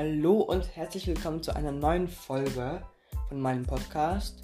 [0.00, 2.80] Hallo und herzlich willkommen zu einer neuen Folge
[3.28, 4.42] von meinem Podcast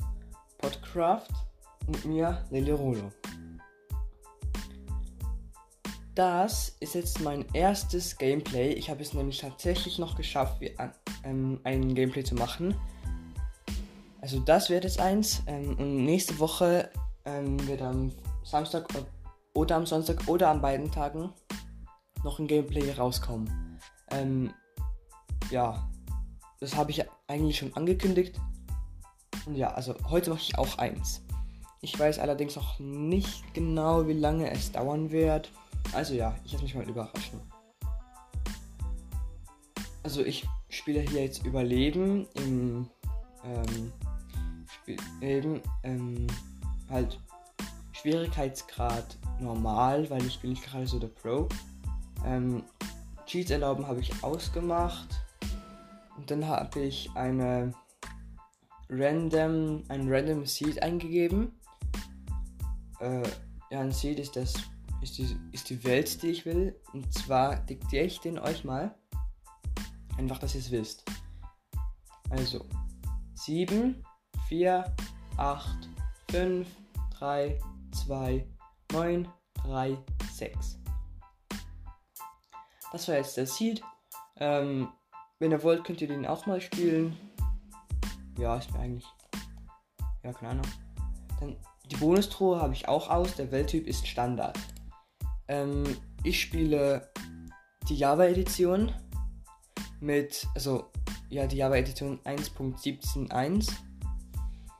[0.58, 1.28] Podcraft
[1.86, 3.12] mit mir, Lele Rolo.
[6.16, 8.72] Das ist jetzt mein erstes Gameplay.
[8.72, 10.60] Ich habe es nämlich tatsächlich noch geschafft,
[11.22, 12.74] ähm, ein Gameplay zu machen.
[14.22, 15.44] Also das wird jetzt eins.
[15.46, 16.90] Ähm, und nächste Woche
[17.26, 18.10] ähm, wird am
[18.42, 18.88] Samstag
[19.52, 21.32] oder am Sonntag oder an beiden Tagen
[22.24, 23.78] noch ein Gameplay rauskommen.
[24.10, 24.52] Ähm,
[25.50, 25.88] ja,
[26.60, 28.40] das habe ich eigentlich schon angekündigt.
[29.46, 31.22] Und ja, also heute mache ich auch eins.
[31.80, 35.50] Ich weiß allerdings noch nicht genau, wie lange es dauern wird.
[35.92, 37.40] Also ja, ich lasse mich mal überraschen.
[40.02, 42.88] Also ich spiele hier jetzt Überleben im
[43.44, 43.92] ähm,
[44.66, 46.26] Spiel, eben ähm,
[46.88, 47.18] halt
[47.92, 51.48] Schwierigkeitsgrad normal, weil ich bin nicht gerade so der Pro.
[52.24, 52.62] Ähm,
[53.26, 55.23] Cheats erlauben habe ich ausgemacht.
[56.16, 57.72] Und dann habe ich eine
[58.88, 61.52] random, ein random Seed eingegeben.
[63.00, 63.22] Äh,
[63.70, 64.54] ja, ein Seed ist das,
[65.02, 66.80] ist die, ist die Welt, die ich will.
[66.92, 68.94] Und zwar diktiere ich den euch mal.
[70.16, 71.04] Einfach, dass ihr es wisst.
[72.30, 72.64] Also,
[73.34, 74.04] 7,
[74.48, 74.94] 4,
[75.36, 75.88] 8,
[76.30, 76.68] 5,
[77.18, 77.58] 3,
[77.92, 78.46] 2,
[78.92, 79.98] 9, 3,
[80.32, 80.78] 6.
[82.92, 83.82] Das war jetzt der Seed.
[84.36, 84.88] Ähm,
[85.44, 87.14] wenn ihr wollt, könnt ihr den auch mal spielen.
[88.38, 89.06] Ja, ist mir eigentlich.
[90.22, 90.66] Ja, keine Ahnung.
[91.38, 91.56] Dann
[91.90, 93.34] die Bonustruhe habe ich auch aus.
[93.34, 94.58] Der Welttyp ist Standard.
[95.48, 95.84] Ähm,
[96.22, 97.10] ich spiele
[97.90, 98.90] die Java-Edition
[100.00, 100.90] mit, also
[101.28, 103.70] ja, die Java-Edition 1.17.1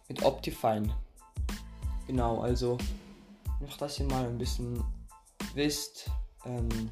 [0.08, 0.88] mit Optifine.
[2.06, 2.78] Genau, also
[3.60, 4.82] einfach, dass ihr mal ein bisschen
[5.52, 6.10] wisst,
[6.46, 6.90] ähm,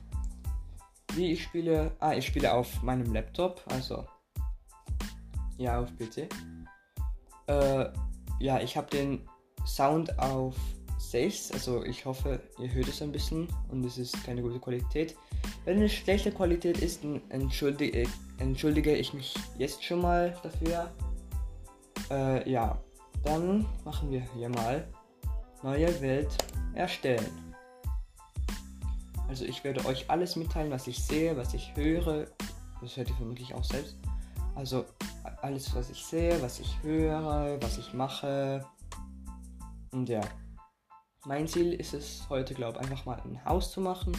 [1.14, 1.92] wie ich spiele.
[2.00, 4.04] Ah, ich spiele auf meinem Laptop, also
[5.58, 6.28] ja, auf PC.
[7.46, 7.88] Äh,
[8.40, 9.28] ja, ich habe den
[9.66, 10.56] Sound auf
[10.98, 15.16] 6, also ich hoffe, ihr hört es ein bisschen und es ist keine gute Qualität.
[15.64, 18.08] Wenn es schlechte Qualität ist, entschuldige,
[18.38, 20.90] entschuldige ich mich jetzt schon mal dafür.
[22.10, 22.80] Äh, ja,
[23.24, 24.88] dann machen wir hier mal
[25.62, 26.30] neue Welt
[26.74, 27.41] erstellen.
[29.32, 32.26] Also ich werde euch alles mitteilen, was ich sehe, was ich höre.
[32.82, 33.96] Das hört ihr vermutlich auch selbst.
[34.54, 34.84] Also
[35.40, 38.62] alles, was ich sehe, was ich höre, was ich mache.
[39.90, 40.20] Und ja.
[41.24, 44.14] Mein Ziel ist es heute, glaube ich, einfach mal ein Haus zu machen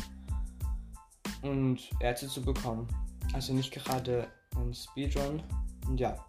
[1.43, 2.87] und Ärzte zu bekommen.
[3.33, 5.43] Also nicht gerade ein Speedrun.
[5.87, 6.25] Und ja.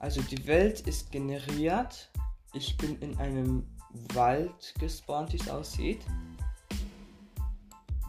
[0.00, 2.10] Also die Welt ist generiert.
[2.52, 3.64] Ich bin in einem
[4.12, 6.04] Wald gespawnt, wie es aussieht.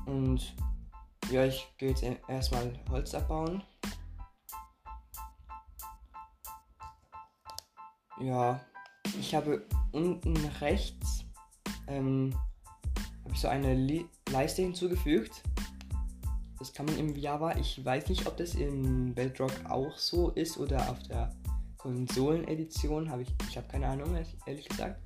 [0.05, 0.55] Und
[1.31, 3.63] ja, ich gehe jetzt erstmal Holz abbauen.
[8.21, 8.59] Ja,
[9.19, 11.25] ich habe unten rechts
[11.87, 12.33] ähm,
[13.23, 15.43] habe ich so eine Le Leiste hinzugefügt.
[16.59, 17.55] Das kann man im Java.
[17.57, 21.35] Ich weiß nicht, ob das in Bedrock auch so ist oder auf der
[21.77, 23.09] Konsolenedition.
[23.09, 24.15] Habe ich, ich habe keine Ahnung,
[24.45, 24.99] ehrlich gesagt.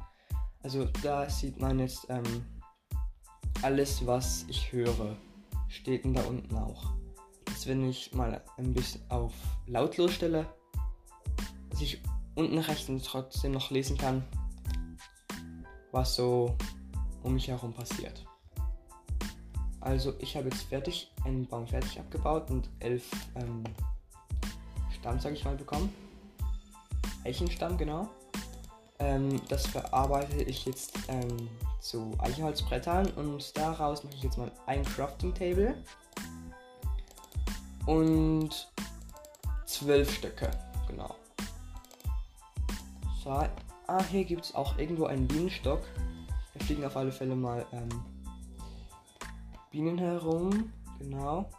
[0.63, 2.45] Also da sieht man jetzt ähm,
[3.61, 5.15] alles, was ich höre,
[5.67, 6.93] steht da unten auch.
[7.47, 9.33] Jetzt, wenn ich mal ein bisschen auf
[9.67, 10.45] lautlos stelle,
[11.69, 12.01] dass ich
[12.35, 14.23] unten rechts trotzdem noch lesen kann,
[15.91, 16.55] was so
[17.23, 18.25] um mich herum passiert.
[19.81, 23.63] Also ich habe jetzt fertig, einen Baum fertig abgebaut und elf ähm,
[24.99, 25.93] Stamm, sage ich mal, bekommen.
[27.23, 28.09] Eichenstamm, genau.
[28.99, 34.83] Ähm, das verarbeite ich jetzt ähm, zu Eichenholzbrettern und daraus mache ich jetzt mal ein
[34.83, 35.75] Crafting Table
[37.85, 38.71] und
[39.65, 40.51] zwölf Stöcke,
[40.87, 41.15] genau.
[43.23, 45.81] So, ah, hier gibt es auch irgendwo einen Bienenstock.
[46.53, 47.89] Da fliegen auf alle Fälle mal ähm,
[49.71, 51.49] Bienen herum, genau.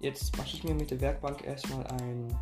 [0.00, 2.36] Jetzt mache ich mir mit der Werkbank erstmal ein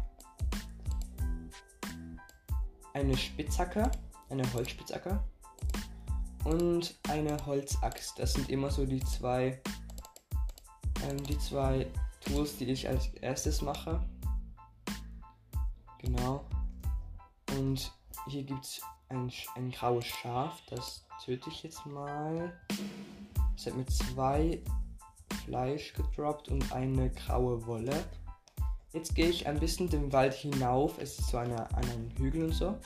[2.95, 3.91] eine Spitzhacke,
[4.29, 5.21] eine Holzspitzhacke
[6.51, 8.19] und eine Holzaxt.
[8.19, 9.61] Das sind immer so die zwei,
[11.09, 11.87] ähm, die zwei
[12.21, 14.03] Tools, die ich als erstes mache.
[15.99, 16.45] Genau.
[17.57, 17.93] Und
[18.29, 22.53] hier gibt es ein, ein graues Schaf, das töte ich jetzt mal.
[23.57, 24.61] Es hat mit zwei
[25.45, 28.05] Fleisch gedroppt und eine graue Wolle.
[28.93, 30.99] Jetzt gehe ich ein bisschen den Wald hinauf.
[30.99, 32.79] Es ist so eine, an einem Hügel und so.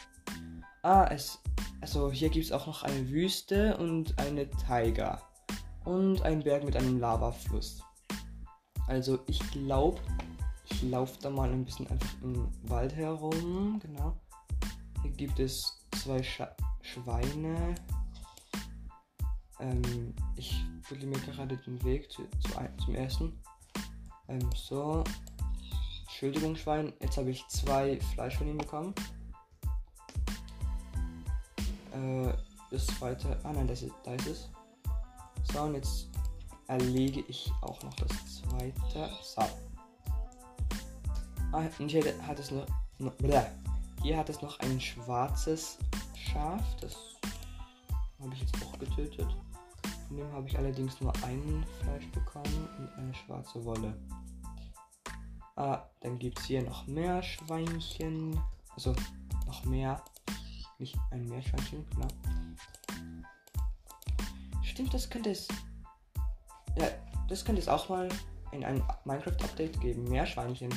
[0.82, 1.38] Ah, es.
[1.82, 5.20] Also hier gibt es auch noch eine Wüste und eine Taiga.
[5.84, 7.82] Und einen Berg mit einem Lavafluss.
[8.87, 10.00] Also ich glaube,
[10.70, 13.81] ich laufe da mal ein bisschen einfach im Wald herum.
[13.82, 14.17] Genau.
[15.02, 16.43] Hier gibt es zwei Sch
[16.82, 17.75] Schweine.
[19.58, 23.40] Ähm, ich buddle mir gerade den Weg zu, zu, zum ersten.
[24.28, 25.02] Ähm, so.
[26.02, 26.93] Entschuldigung, Schwein.
[27.00, 28.94] Jetzt habe ich zwei Fleisch von ihm bekommen.
[31.92, 32.32] Äh,
[32.70, 33.38] das zweite.
[33.42, 34.48] Ah nein, das ist, da ist es.
[35.52, 36.08] So, und jetzt
[36.68, 39.10] erlege ich auch noch das zweite.
[39.22, 39.42] So.
[41.52, 42.66] Ah, und hier hat es noch.
[42.98, 43.12] noch
[44.02, 45.78] hier hat es noch ein schwarzes
[46.14, 46.64] Schaf.
[46.80, 46.96] Das
[48.20, 49.28] habe ich jetzt auch getötet.
[50.08, 53.94] Von dem habe ich allerdings nur ein Fleisch bekommen und eine schwarze Wolle.
[55.56, 58.40] Ah, dann gibt es hier noch mehr Schweinchen.
[58.74, 58.94] Also
[59.46, 60.02] noch mehr.
[60.78, 62.08] Nicht ein Meerschweinchen, genau.
[64.62, 65.48] Stimmt, das könnte es.
[66.76, 66.88] Ja,
[67.28, 68.08] das könnte es auch mal
[68.52, 70.04] in ein Minecraft-Update geben.
[70.04, 70.74] Meerschweinchen.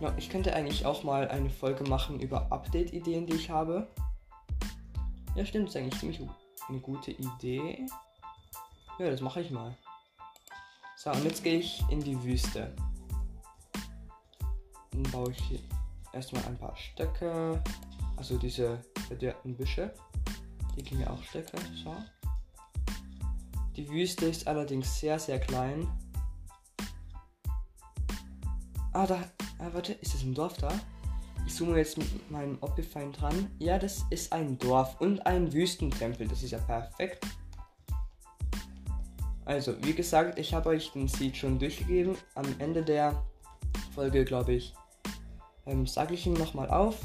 [0.00, 3.88] Ja, ich könnte eigentlich auch mal eine Folge machen über Update-Ideen, die ich habe.
[5.34, 6.20] Ja, stimmt, ist eigentlich ziemlich
[6.68, 7.86] eine gute Idee.
[8.98, 9.76] Ja, das mache ich mal.
[10.96, 12.74] So, und jetzt gehe ich in die Wüste.
[14.90, 15.60] Dann baue ich hier
[16.12, 17.62] erstmal ein paar Stöcke.
[18.20, 18.78] Also diese
[19.08, 19.94] verdörrten Büsche.
[20.74, 21.56] Hier gehen mir auch Stöcke.
[21.82, 21.96] So.
[23.76, 25.88] Die Wüste ist allerdings sehr, sehr klein.
[28.92, 29.24] Ah, da.
[29.58, 30.68] Ah, warte, ist das ein Dorf da?
[31.46, 33.50] Ich zoome jetzt mit meinem Opifine dran.
[33.58, 36.28] Ja, das ist ein Dorf und ein Wüstentempel.
[36.28, 37.26] Das ist ja perfekt.
[39.46, 42.18] Also, wie gesagt, ich habe euch den Seed schon durchgegeben.
[42.34, 43.24] Am Ende der
[43.94, 44.74] Folge, glaube ich,
[45.64, 46.98] ähm, sage ich ihm nochmal auf,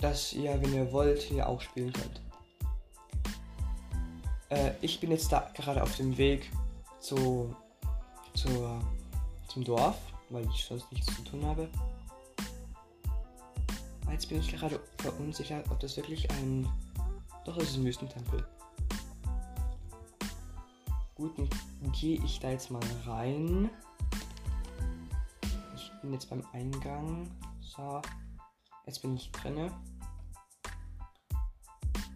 [0.00, 2.22] dass ihr, wenn ihr wollt, hier auch spielen könnt.
[4.50, 6.50] Äh, ich bin jetzt da gerade auf dem Weg
[7.00, 7.54] zu,
[8.34, 8.48] zu,
[9.48, 9.96] zum Dorf,
[10.30, 11.68] weil ich sonst nichts zu tun habe.
[14.10, 16.68] Jetzt bin ich gerade verunsichert, ob das wirklich ein.
[17.44, 18.46] Doch, es ist ein Wüstentempel.
[21.14, 23.70] Gut, dann gehe ich da jetzt mal rein.
[25.74, 27.28] Ich bin jetzt beim Eingang.
[27.60, 28.00] So.
[28.86, 29.70] Jetzt bin ich drinne.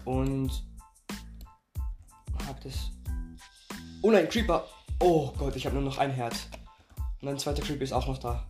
[0.05, 0.51] Und
[2.47, 2.91] hab das.
[4.03, 4.67] Oh nein, Creeper!
[5.01, 6.49] Oh Gott, ich habe nur noch ein Herz.
[7.21, 8.47] Und ein zweiter Creeper ist auch noch da.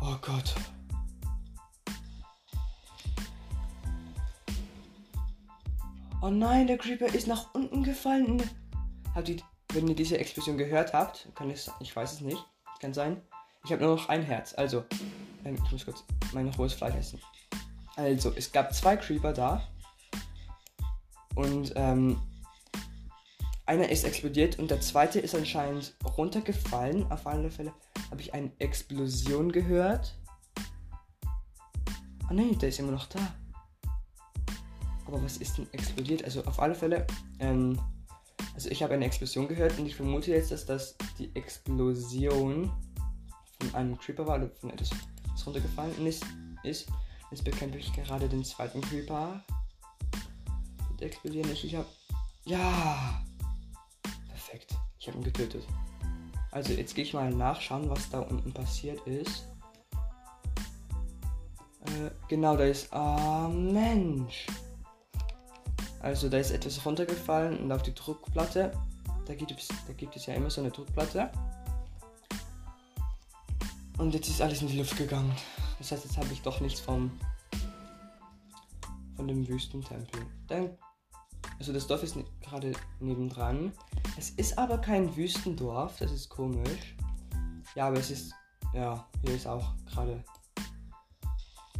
[0.00, 0.54] Oh Gott.
[6.22, 8.42] Oh nein, der Creeper ist nach unten gefallen.
[9.14, 9.36] Habt ihr,
[9.72, 12.44] wenn ihr diese Explosion gehört habt, kann es, ich weiß es nicht,
[12.80, 13.22] kann sein.
[13.64, 14.54] Ich habe nur noch ein Herz.
[14.54, 14.84] Also,
[15.44, 17.20] ähm, ich muss kurz mein rohes Fleisch essen.
[17.96, 19.68] Also, es gab zwei Creeper da.
[21.36, 22.18] Und ähm,
[23.66, 27.10] einer ist explodiert und der zweite ist anscheinend runtergefallen.
[27.10, 27.72] Auf alle Fälle
[28.10, 30.16] habe ich eine Explosion gehört.
[32.24, 33.20] Ah oh nein, der ist immer noch da.
[35.06, 36.24] Aber was ist denn explodiert?
[36.24, 37.06] Also auf alle Fälle,
[37.38, 37.78] ähm,
[38.54, 42.72] also ich habe eine Explosion gehört und ich vermute jetzt, dass das die Explosion
[43.60, 44.90] von einem Creeper war oder von etwas,
[45.30, 46.24] was runtergefallen ist.
[46.62, 49.44] Jetzt bekämpfe ich gerade den zweiten Creeper.
[51.00, 51.64] Explodieren nicht.
[51.64, 51.86] Ich habe.
[52.44, 53.22] Ja!
[54.28, 54.74] Perfekt.
[54.98, 55.64] Ich habe ihn getötet.
[56.50, 59.46] Also jetzt gehe ich mal nachschauen, was da unten passiert ist.
[61.84, 62.92] Äh, genau, da ist.
[62.92, 64.46] Ah, Mensch!
[66.00, 68.70] Also da ist etwas runtergefallen und auf die Druckplatte,
[69.24, 71.30] da gibt, es, da gibt es ja immer so eine Druckplatte.
[73.98, 75.34] Und jetzt ist alles in die Luft gegangen.
[75.78, 77.10] Das heißt, jetzt habe ich doch nichts vom
[79.16, 80.26] von dem Wüstentempel.
[80.46, 80.70] Dann,
[81.58, 83.72] also das Dorf ist ne, gerade nebendran.
[84.18, 86.96] Es ist aber kein Wüstendorf, das ist komisch.
[87.74, 88.32] Ja, aber es ist,
[88.72, 90.22] ja, hier ist auch gerade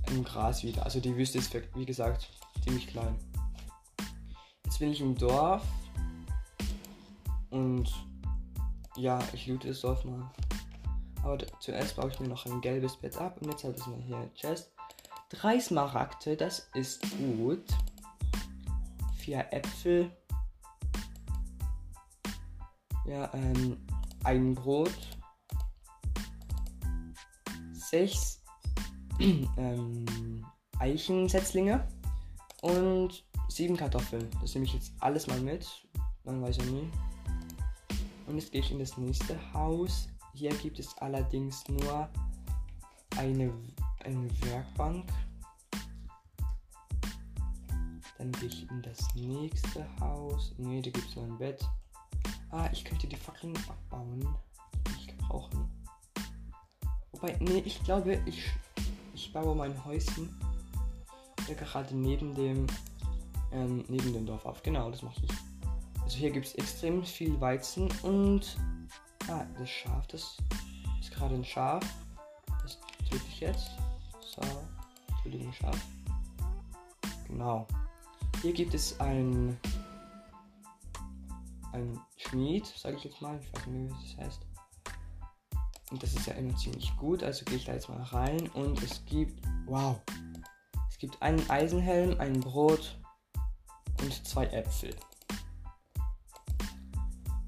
[0.08, 0.84] ein Gras wieder.
[0.84, 2.28] Also die Wüste ist, wie gesagt,
[2.62, 3.16] ziemlich klein.
[4.64, 5.62] Jetzt bin ich im Dorf.
[7.50, 7.88] Und
[8.96, 10.30] ja, ich loote das Dorf mal.
[11.22, 13.40] Aber zuerst baue ich mir noch ein gelbes Bett ab.
[13.40, 14.70] Und jetzt habe ich mir hier Chest.
[15.28, 17.64] Drei Smaragde, das ist gut.
[19.26, 20.08] Vier Äpfel.
[23.06, 23.76] Ja, ähm,
[24.22, 25.18] ein Brot.
[27.72, 28.40] Sechs
[29.18, 30.46] ähm,
[30.78, 31.88] Eichensetzlinge.
[32.62, 34.30] Und sieben Kartoffeln.
[34.40, 35.66] Das nehme ich jetzt alles mal mit.
[36.22, 36.88] Man weiß ja nie.
[38.28, 40.06] Und jetzt gehe ich in das nächste Haus.
[40.34, 42.08] Hier gibt es allerdings nur
[43.16, 43.52] eine,
[44.04, 45.04] eine Werkbank.
[48.26, 50.52] Dann gehe ich in das nächste Haus.
[50.58, 51.64] Ne, da gibt es nur ein Bett.
[52.50, 54.28] Ah, ich könnte die Fackeln abbauen,
[54.98, 55.68] ich brauchen.
[57.12, 58.50] Wobei, nee, ich glaube, ich,
[59.14, 60.28] ich baue mein Häuschen
[61.46, 62.66] ja gerade neben dem
[63.52, 64.60] ähm, neben dem Dorf auf.
[64.64, 65.30] Genau, das mache ich.
[66.02, 68.56] Also hier gibt es extrem viel Weizen und
[69.28, 70.36] ah, das Schaf, das
[71.00, 71.84] ist gerade ein Schaf.
[72.64, 72.76] Das
[73.08, 73.70] töte ich jetzt.
[74.20, 74.42] So,
[75.12, 75.80] Entschuldigung, Schaf.
[77.28, 77.68] Genau.
[78.42, 79.58] Hier gibt es ein
[81.76, 83.38] ein Schmied, sage ich jetzt mal.
[83.40, 84.40] Ich weiß nicht, wie das heißt.
[85.90, 88.82] Und das ist ja immer ziemlich gut, also gehe ich da jetzt mal rein und
[88.82, 90.00] es gibt, wow,
[90.90, 92.98] es gibt einen Eisenhelm, ein Brot
[94.02, 94.96] und zwei Äpfel.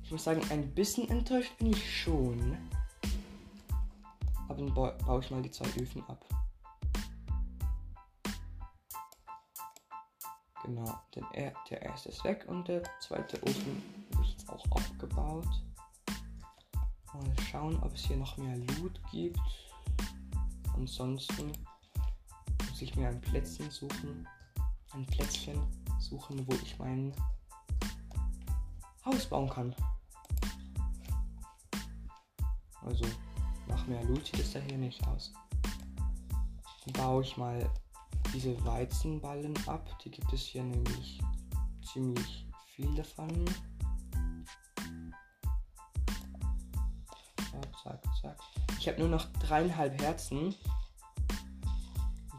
[0.04, 2.56] Ich muss sagen, ein bisschen enttäuscht bin ich schon.
[4.48, 6.24] Aber dann baue ich mal die zwei Öfen ab.
[10.68, 13.64] Genau, denn er, der erste ist weg und der zweite ich
[14.32, 15.48] jetzt auch abgebaut.
[17.14, 19.40] Mal schauen, ob es hier noch mehr Loot gibt.
[20.74, 21.52] Ansonsten
[22.68, 24.28] muss ich mir ein Plätzchen suchen.
[24.92, 25.58] Ein Plätzchen
[26.00, 27.14] suchen, wo ich mein
[29.06, 29.74] Haus bauen kann.
[32.84, 33.06] Also
[33.68, 35.32] nach mehr Loot sieht es da hier nicht aus.
[36.84, 37.70] Dann baue ich mal
[38.32, 39.88] diese Weizenballen ab.
[40.04, 41.20] Die gibt es hier nämlich
[41.92, 43.44] ziemlich viel davon.
[47.82, 48.38] Zack, zack.
[48.78, 50.54] Ich habe nur noch dreieinhalb Herzen.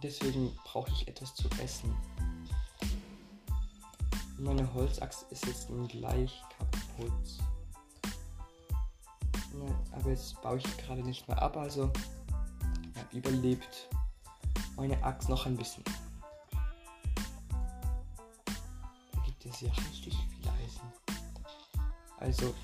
[0.01, 1.93] Deswegen brauche ich etwas zu essen.
[4.37, 7.39] Meine Holzachse ist jetzt gleich kaputt.
[9.91, 11.91] aber jetzt baue ich gerade nicht mehr ab, also
[12.95, 13.89] ja, überlebt
[14.79, 15.83] meine Axt noch ein bisschen.
[19.13, 20.81] Da gibt es ja richtig viel Eisen.
[22.17, 22.55] Also,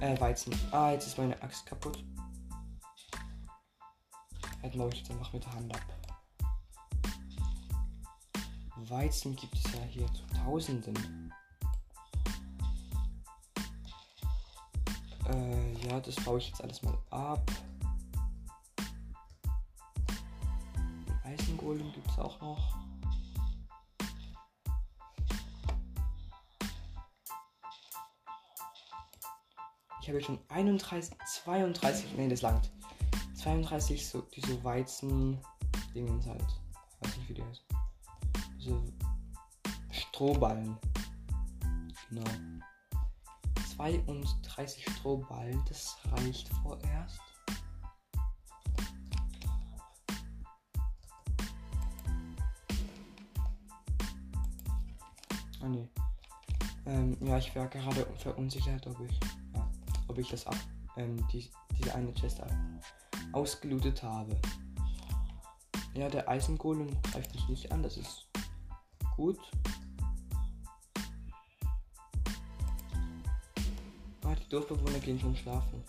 [0.00, 0.52] äh, Weizen.
[0.72, 2.04] Ah, jetzt ist meine Axt kaputt.
[4.62, 5.82] Halt mache ich jetzt einfach mit der Hand ab.
[8.88, 11.32] Weizen gibt es ja hier zu Tausenden.
[15.28, 17.50] Äh, ja, das baue ich jetzt alles mal ab.
[21.72, 22.76] Eisengolem gibt es auch noch.
[30.00, 32.70] Ich habe schon 31, 32, nee, das langt.
[33.34, 36.44] 32 so diese Weizen-Dingens halt.
[37.00, 37.64] Weiß nicht, wie die heißt.
[38.58, 38.82] Diese
[39.90, 40.76] Strohballen.
[42.08, 42.24] Genau.
[43.76, 47.20] 32 Strohballen, das reicht vorerst.
[55.62, 55.88] Ah ne.
[56.86, 59.18] Ähm, ja, ich wäre gerade verunsichert, ob ich,
[59.54, 59.70] ja,
[60.08, 60.56] ob ich das ab,
[60.96, 62.42] ähm, die, diese eine Chest
[63.32, 64.36] ausgelootet habe.
[65.94, 68.26] Ja, der Eisengolem greift mich nicht an, das ist
[69.16, 69.38] gut.
[74.24, 75.84] Ah, die Dorfbewohner gehen schon schlafen.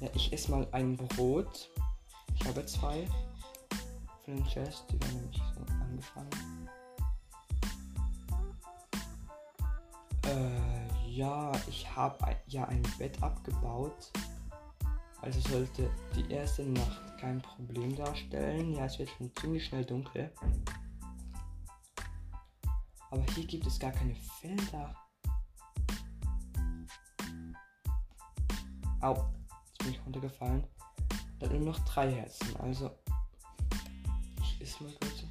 [0.00, 1.70] Ja, ich esse mal ein Brot.
[2.34, 3.06] Ich habe zwei
[4.24, 6.63] von den Chest, die werden nämlich so angefangen.
[10.26, 14.10] Äh, ja, ich habe ja ein Bett abgebaut.
[15.20, 18.74] Also sollte die erste Nacht kein Problem darstellen.
[18.74, 20.30] Ja, es wird schon ziemlich schnell dunkel.
[23.10, 24.94] Aber hier gibt es gar keine Felder.
[29.00, 29.14] Au,
[29.66, 30.64] jetzt bin ich runtergefallen.
[31.38, 32.56] Dann nur noch drei Herzen.
[32.56, 32.90] Also,
[34.40, 35.24] ich ist mal kurz.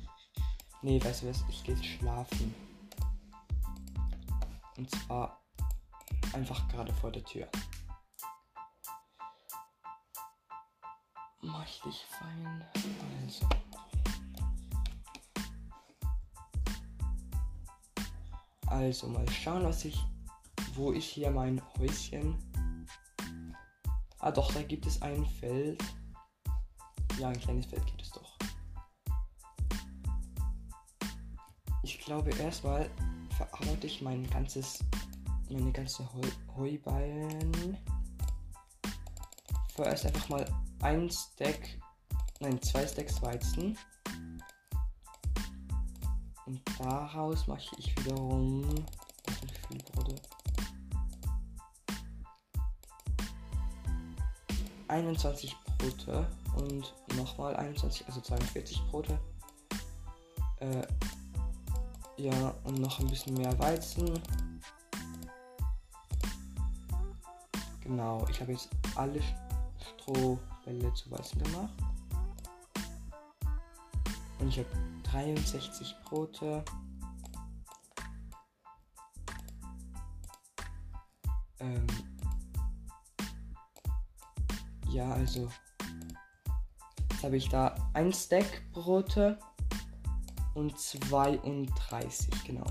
[0.82, 1.44] Nee, weißt du was?
[1.50, 2.54] Ich gehe schlafen.
[4.78, 5.44] Und zwar
[6.34, 7.48] einfach gerade vor der Tür.
[11.86, 12.64] Dich fein.
[13.22, 13.50] Also.
[18.68, 20.00] Also mal schauen, was ich,
[20.76, 22.38] wo ich hier mein Häuschen.
[24.20, 25.84] Ah doch, da gibt es ein Feld.
[27.20, 28.38] Ja, ein kleines Feld gibt es doch.
[31.84, 32.90] Ich glaube erstmal
[33.38, 34.80] verarbeite ich mein ganzes,
[35.50, 36.22] meine ganze Heu
[36.56, 37.78] Heuballen.
[39.76, 40.46] Vorerst einfach mal
[40.82, 41.80] ein Stack,
[42.40, 43.78] nein, zwei Stacks Weizen.
[46.46, 48.64] Und daraus mache ich wiederum.
[48.70, 50.16] Wie viele Brote?
[54.90, 59.20] 21 Brote und nochmal 21, also 42 Brote.
[60.60, 60.86] Äh,
[62.18, 64.22] ja, und noch ein bisschen mehr Weizen.
[67.82, 69.20] Genau, ich habe jetzt alle
[69.80, 71.74] Stroh Bälle zu weißen gemacht.
[74.40, 74.70] Und ich habe
[75.04, 76.64] 63 Brote.
[81.60, 81.88] Ähm
[84.90, 85.50] ja, also.
[87.10, 89.40] Jetzt habe ich da ein Stack Brote
[90.54, 92.66] und 32, genau.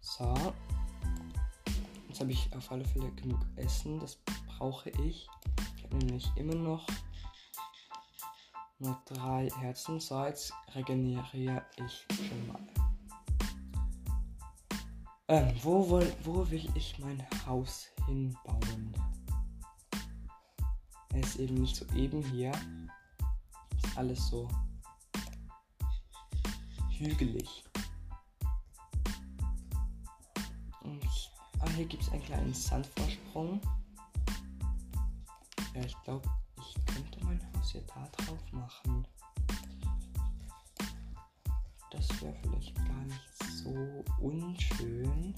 [0.00, 0.34] So.
[2.08, 4.00] Jetzt habe ich auf alle Fälle genug Essen.
[4.00, 5.28] Das brauche ich.
[5.76, 6.86] Ich habe nämlich immer noch
[8.78, 10.00] nur drei Herzen.
[10.00, 12.60] So, jetzt regeneriere ich schon mal.
[15.28, 18.94] Ähm, wo, woll, wo will ich mein Haus hinbauen?
[21.14, 22.52] Es ist eben nicht so eben hier.
[23.76, 24.48] Ist alles so
[26.98, 27.64] hügelig.
[30.82, 33.60] Und ah, hier gibt es einen kleinen Sandvorsprung.
[35.74, 39.06] Ja, ich glaube, ich könnte mein Haus hier da drauf machen.
[41.90, 45.34] Das wäre vielleicht gar nicht so unschön.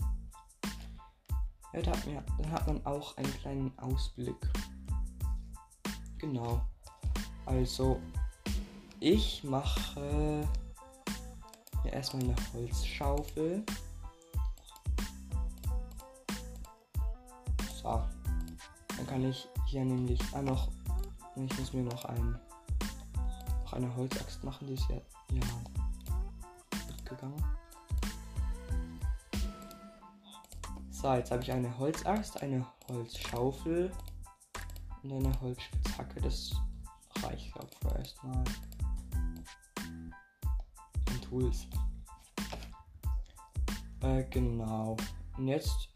[1.72, 4.36] Ja, da hat, man, dann hat man auch einen kleinen Ausblick.
[6.18, 6.60] Genau.
[7.46, 8.00] Also,
[9.00, 10.46] ich mache
[11.82, 13.64] hier erstmal eine Holzschaufel.
[17.82, 18.02] So.
[18.96, 20.68] Dann kann ich hier nämlich ah, noch.
[21.36, 22.38] Ich muss mir noch ein
[23.68, 24.96] noch eine Holzaxt machen, die ist ja,
[25.30, 25.44] ja
[26.88, 27.44] mitgegangen.
[30.90, 33.92] So, jetzt habe ich eine Holzaxt, eine Holzschaufel
[35.02, 36.20] und eine Holzspitzhacke.
[36.20, 36.50] Das
[37.22, 38.38] reicht, glaube ich, vorerst mal.
[38.38, 38.77] Und
[41.28, 41.66] Tools.
[44.02, 44.96] Äh, genau.
[45.36, 45.88] Und jetzt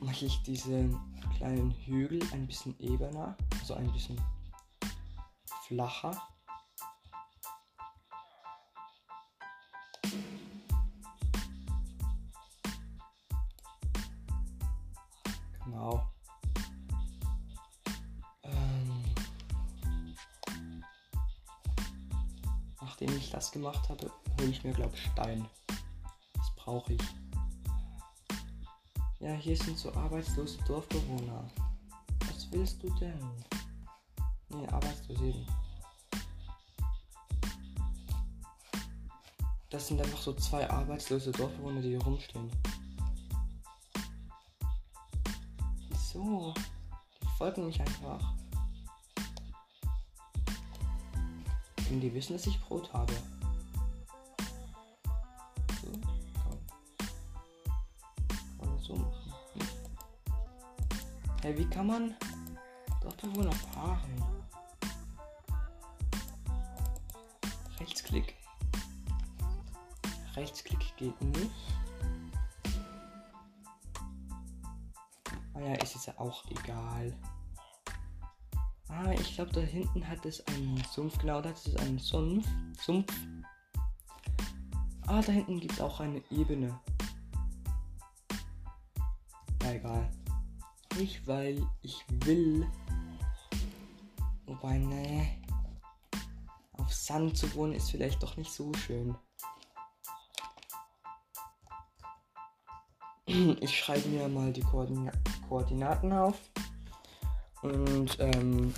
[0.00, 0.98] mache ich diesen
[1.36, 4.20] kleinen Hügel ein bisschen ebener, also ein bisschen
[5.66, 6.20] flacher.
[23.58, 25.46] Gemacht habe, hole ich mir, glaube ich, Stein.
[26.34, 27.02] Das brauche ich.
[29.20, 31.44] Ja, hier sind so arbeitslose Dorfbewohner.
[32.20, 33.18] Was willst du denn?
[34.50, 35.46] Nee, arbeitslos eben.
[39.70, 42.50] Das sind einfach so zwei arbeitslose Dorfbewohner, die hier rumstehen.
[45.88, 46.54] Wieso?
[47.22, 48.34] Die folgen mich einfach.
[51.88, 53.12] Können die wissen, dass ich Brot habe?
[61.48, 62.14] Hey, wie kann man
[63.00, 64.22] Dorfbewohner paaren?
[67.80, 68.34] Rechtsklick.
[70.36, 71.50] Rechtsklick geht nicht.
[75.54, 77.16] Ah ja, ist jetzt ja auch egal.
[78.90, 81.16] Ah, ich glaube, da hinten hat es einen Sumpf.
[81.16, 82.46] Genau, da hat es einen Sumpf.
[82.78, 83.10] Sumpf.
[85.06, 86.78] Ah, da hinten gibt es auch eine Ebene.
[89.62, 90.10] Ja, egal.
[90.98, 92.66] Nicht, weil ich will.
[94.46, 95.28] Wobei, ne.
[96.72, 99.14] Auf Sand zu wohnen ist vielleicht doch nicht so schön.
[103.60, 105.12] Ich schreibe mir mal die Koordina
[105.48, 106.50] Koordinaten auf.
[107.62, 108.74] Und ähm,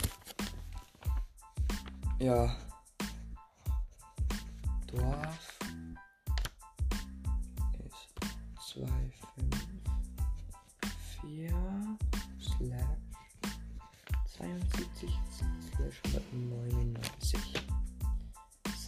[2.18, 2.54] ja.
[4.88, 5.49] Dorf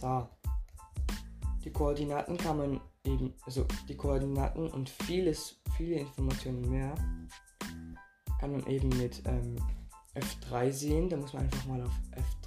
[0.03, 0.27] So.
[1.63, 6.93] Die Koordinaten kann man eben, also die Koordinaten und vieles, viele Informationen mehr
[8.37, 9.55] kann man eben mit ähm,
[10.13, 11.07] F3 sehen.
[11.07, 11.93] Da muss man einfach mal auf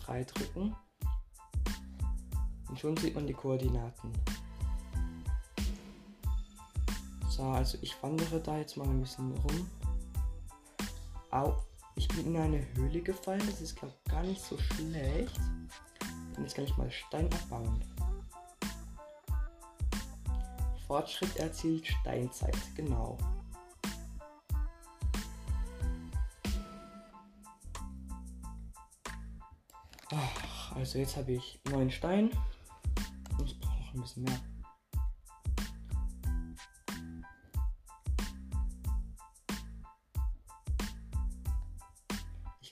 [0.05, 0.77] F3 drücken.
[2.69, 4.13] Und schon sieht man die Koordinaten.
[7.31, 9.71] So, also ich wandere da jetzt mal ein bisschen rum.
[11.31, 11.55] Au,
[11.95, 13.43] ich bin in eine Höhle gefallen.
[13.47, 15.41] Das ist, glaube ich, gar nicht so schlecht.
[16.37, 17.83] Und jetzt kann ich mal Stein abbauen.
[20.87, 23.19] Fortschritt erzielt Steinzeit, genau.
[30.13, 32.31] Ach, also jetzt habe ich neun Stein.
[33.45, 34.41] Ich brauche ein bisschen mehr.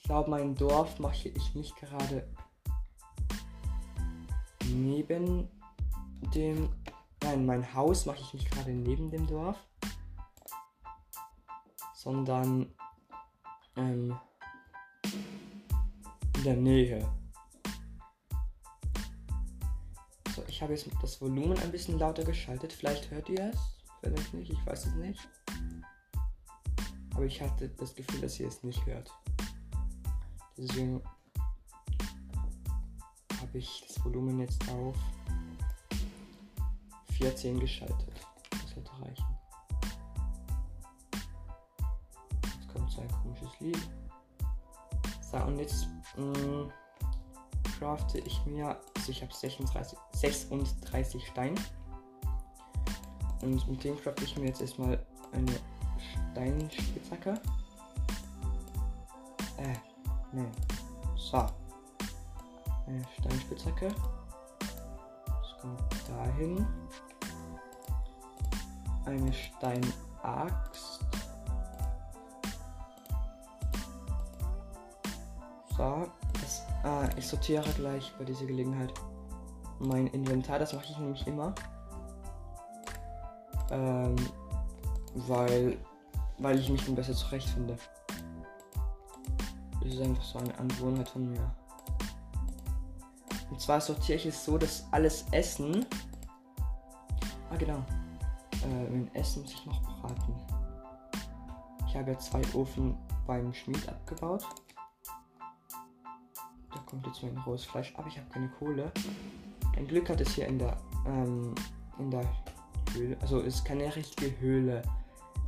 [0.05, 2.25] glaube, mein Dorf mache ich nicht gerade
[4.75, 5.49] neben
[6.33, 6.69] dem.
[7.23, 9.57] Nein, mein Haus mache ich nicht gerade neben dem Dorf,
[11.93, 12.71] sondern
[13.77, 14.15] ähm,
[16.37, 17.07] in der Nähe.
[20.35, 22.73] So, ich habe jetzt das Volumen ein bisschen lauter geschaltet.
[22.73, 23.59] Vielleicht hört ihr es,
[24.01, 25.27] vielleicht nicht, ich weiß es nicht.
[27.15, 29.09] Aber ich hatte das Gefühl, dass ihr es nicht hört.
[30.57, 31.01] Deswegen
[33.55, 34.97] habe ich das Volumen jetzt auf
[37.17, 38.11] 14 geschaltet.
[38.49, 39.25] Das sollte reichen.
[42.43, 43.79] Jetzt kommt so ein komisches Lied.
[45.31, 45.87] So, und jetzt
[46.17, 46.71] mh, mm,
[47.79, 51.55] crafte ich mir, also ich habe 36, 36 Stein.
[53.41, 55.55] Und mit dem crafte ich mir jetzt erstmal eine
[56.33, 57.39] Steinspitzhacke.
[59.59, 60.51] Äh, ne.
[61.15, 61.47] So.
[62.87, 63.87] Eine Steinspitzhacke.
[65.25, 66.67] Das kommt dahin.
[69.05, 71.05] Eine Steinaxt.
[75.77, 76.07] So.
[76.33, 78.93] Das, ah, ich sortiere gleich bei dieser Gelegenheit
[79.79, 80.59] mein Inventar.
[80.59, 81.53] Das mache ich nämlich immer.
[83.71, 84.15] Ähm,
[85.15, 85.77] weil
[86.39, 87.77] weil ich mich dann besser zurechtfinde.
[89.81, 91.55] Das ist einfach so eine Angewohnheit von mir.
[93.49, 95.85] Und zwar sortiere ich es so, dass alles Essen.
[97.49, 97.83] Ah, genau.
[98.63, 100.33] Äh, Essen muss ich noch braten.
[101.87, 104.45] Ich habe ja zwei Ofen beim Schmied abgebaut.
[106.73, 107.93] Da kommt jetzt mein rohes Fleisch.
[107.95, 108.91] Aber ich habe keine Kohle.
[109.77, 111.53] Ein Glück hat es hier in der, ähm,
[111.99, 112.25] in der
[112.93, 113.17] Höhle.
[113.21, 114.81] Also es ist keine richtige Höhle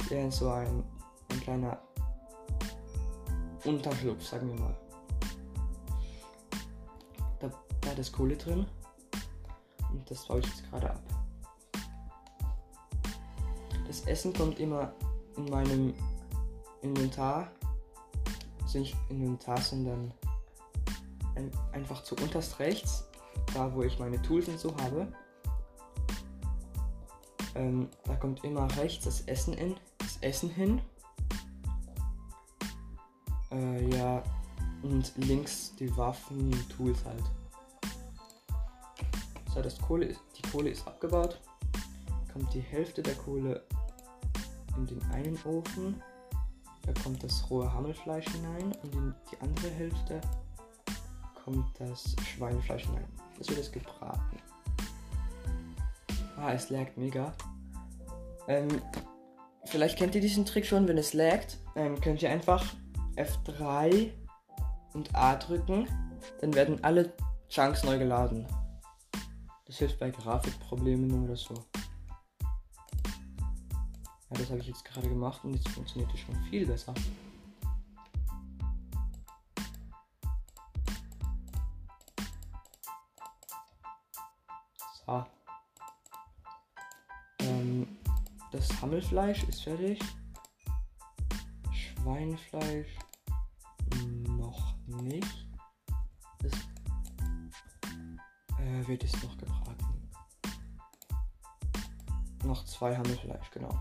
[0.10, 0.84] eher so ein,
[1.32, 1.78] ein kleiner
[3.66, 4.76] Unterschlupf, sagen wir mal.
[7.96, 8.66] Da, ist Kohle drin.
[9.92, 11.02] Und das baue ich jetzt gerade ab.
[13.88, 14.94] Das Essen kommt immer
[15.38, 15.94] in meinem
[16.82, 17.50] Inventar.
[18.62, 20.14] Also nicht Inventar, sondern
[21.36, 23.06] ein, einfach zu unterst rechts.
[23.54, 25.08] Da wo ich meine Tools und so habe.
[27.56, 29.76] Ähm, da kommt immer rechts das Essen in.
[30.22, 30.82] Essen hin.
[33.52, 34.22] Äh, ja,
[34.84, 37.24] und links die Waffen und Tools halt.
[39.58, 41.42] So, das Kohle ist, die Kohle ist abgebaut.
[42.32, 43.64] Kommt die Hälfte der Kohle
[44.76, 46.00] in den einen Ofen.
[46.86, 50.22] Da kommt das rohe Hammelfleisch hinein und in die andere Hälfte
[51.44, 53.08] kommt das Schweinefleisch hinein.
[53.40, 54.38] Das wird jetzt gebraten.
[56.38, 57.34] Ah, es laggt mega.
[58.48, 58.68] Ähm,
[59.66, 61.58] Vielleicht kennt ihr diesen Trick schon, wenn es laggt.
[61.76, 62.64] Ähm, könnt ihr einfach
[63.16, 64.12] F3
[64.94, 65.88] und A drücken.
[66.42, 67.12] Dann werden alle
[67.50, 68.46] Chunks neu geladen.
[69.68, 71.54] Das hilft bei Grafikproblemen oder so.
[74.30, 76.94] Ja, das habe ich jetzt gerade gemacht und jetzt funktioniert es schon viel besser.
[85.06, 85.26] So.
[88.52, 90.00] Das Hammelfleisch ist fertig.
[91.74, 92.98] Schweinefleisch
[94.28, 95.48] noch nicht.
[96.40, 96.54] Das
[98.88, 100.10] wird jetzt noch gebraten.
[102.44, 103.78] Noch zwei Hammelfleisch, genau.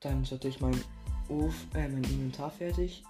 [0.00, 0.78] Dann sollte ich mein,
[1.28, 3.04] Of äh, mein Inventar fertig.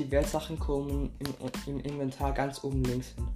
[0.00, 1.34] die Wertsachen kommen im,
[1.66, 3.28] im Inventar ganz oben links hin.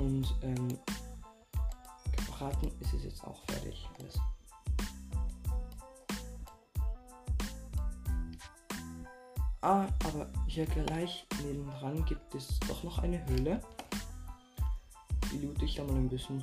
[0.00, 0.78] Und ähm,
[2.16, 3.86] gebraten ist es jetzt auch fertig.
[3.98, 4.18] Alles.
[9.60, 13.60] Ah, aber hier gleich nebendran gibt es doch noch eine Höhle.
[15.30, 16.42] Die loote ich da mal ein bisschen.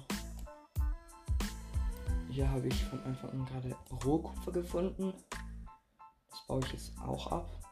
[2.30, 5.16] Hier habe ich von Anfang an gerade Rohkupfer gefunden.
[6.30, 7.67] Das baue ich jetzt auch ab.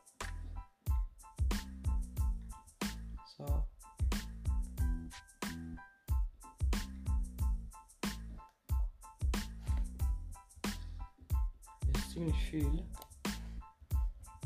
[12.56, 12.84] Viel.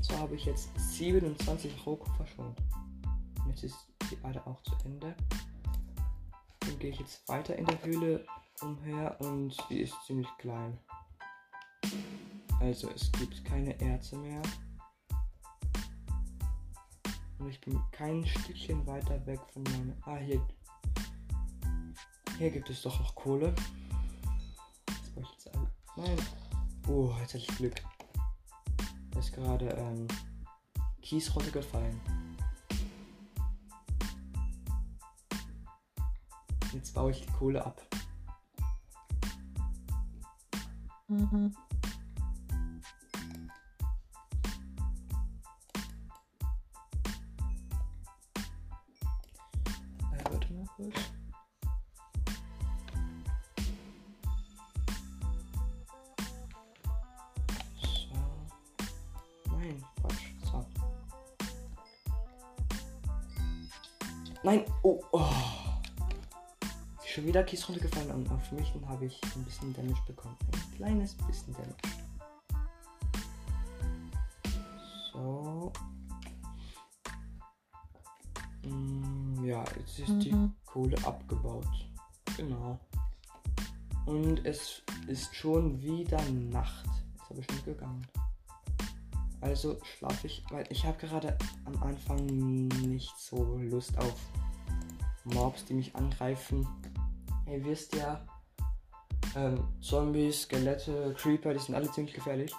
[0.02, 2.56] So habe ich jetzt 27 Rohkupfer schon.
[3.48, 5.16] Jetzt ist die Ader auch zu Ende.
[6.62, 8.26] Dann gehe ich jetzt weiter in der Höhle
[8.62, 10.80] umher und die ist ziemlich klein.
[12.60, 14.42] Also es gibt keine Erze mehr.
[17.38, 19.94] Und ich bin kein Stückchen weiter weg von meinem.
[20.02, 20.42] Ah, hier.
[22.40, 23.54] Hier gibt es doch noch Kohle.
[24.86, 25.72] Das brauche ich jetzt alle.
[25.96, 26.18] Nein.
[26.88, 27.84] Oh, jetzt hatte ich Glück.
[29.18, 30.08] Ist gerade ähm,
[31.02, 32.00] Kies runtergefallen.
[36.74, 37.82] Jetzt baue ich die Kohle ab.
[41.08, 41.54] Mhm.
[67.40, 70.36] Wieder Kies runtergefallen und auf mich habe ich ein bisschen Damage bekommen.
[70.52, 71.74] Ein kleines bisschen Damage.
[75.14, 75.72] So.
[78.64, 80.20] Mm, ja, jetzt ist mhm.
[80.20, 81.66] die Kohle abgebaut.
[82.36, 82.78] Genau.
[84.06, 86.90] Und es ist schon wieder Nacht.
[87.16, 88.06] Ist aber schon gegangen.
[89.40, 94.14] Also schlafe ich, weil ich habe gerade am Anfang nicht so Lust auf
[95.24, 96.68] Mobs, die mich angreifen.
[97.50, 98.26] Ihr wisst ja,
[99.36, 102.54] ähm, Zombies, Skelette, Creeper, die sind alle ziemlich gefährlich.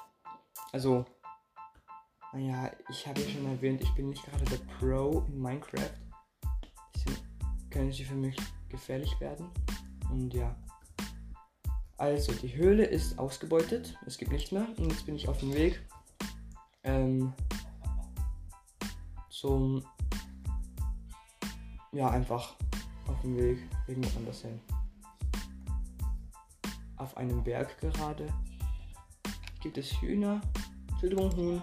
[0.72, 1.04] Also,
[2.32, 5.92] naja, ich habe ja schon erwähnt, ich bin nicht gerade der Pro in Minecraft.
[6.94, 7.18] Deswegen
[7.70, 8.36] können sie für mich
[8.68, 9.50] gefährlich werden.
[10.10, 10.56] Und ja.
[11.96, 13.96] Also, die Höhle ist ausgebeutet.
[14.06, 14.66] Es gibt nichts mehr.
[14.76, 15.80] Und jetzt bin ich auf dem Weg
[16.82, 17.32] ähm,
[19.28, 19.84] zum
[21.92, 22.54] ja einfach
[23.06, 24.60] auf dem Weg irgendwo anders hin.
[27.00, 28.26] Auf einem Berg gerade
[29.62, 30.38] gibt es Hühner,
[30.90, 31.62] Entschuldigung Huhn.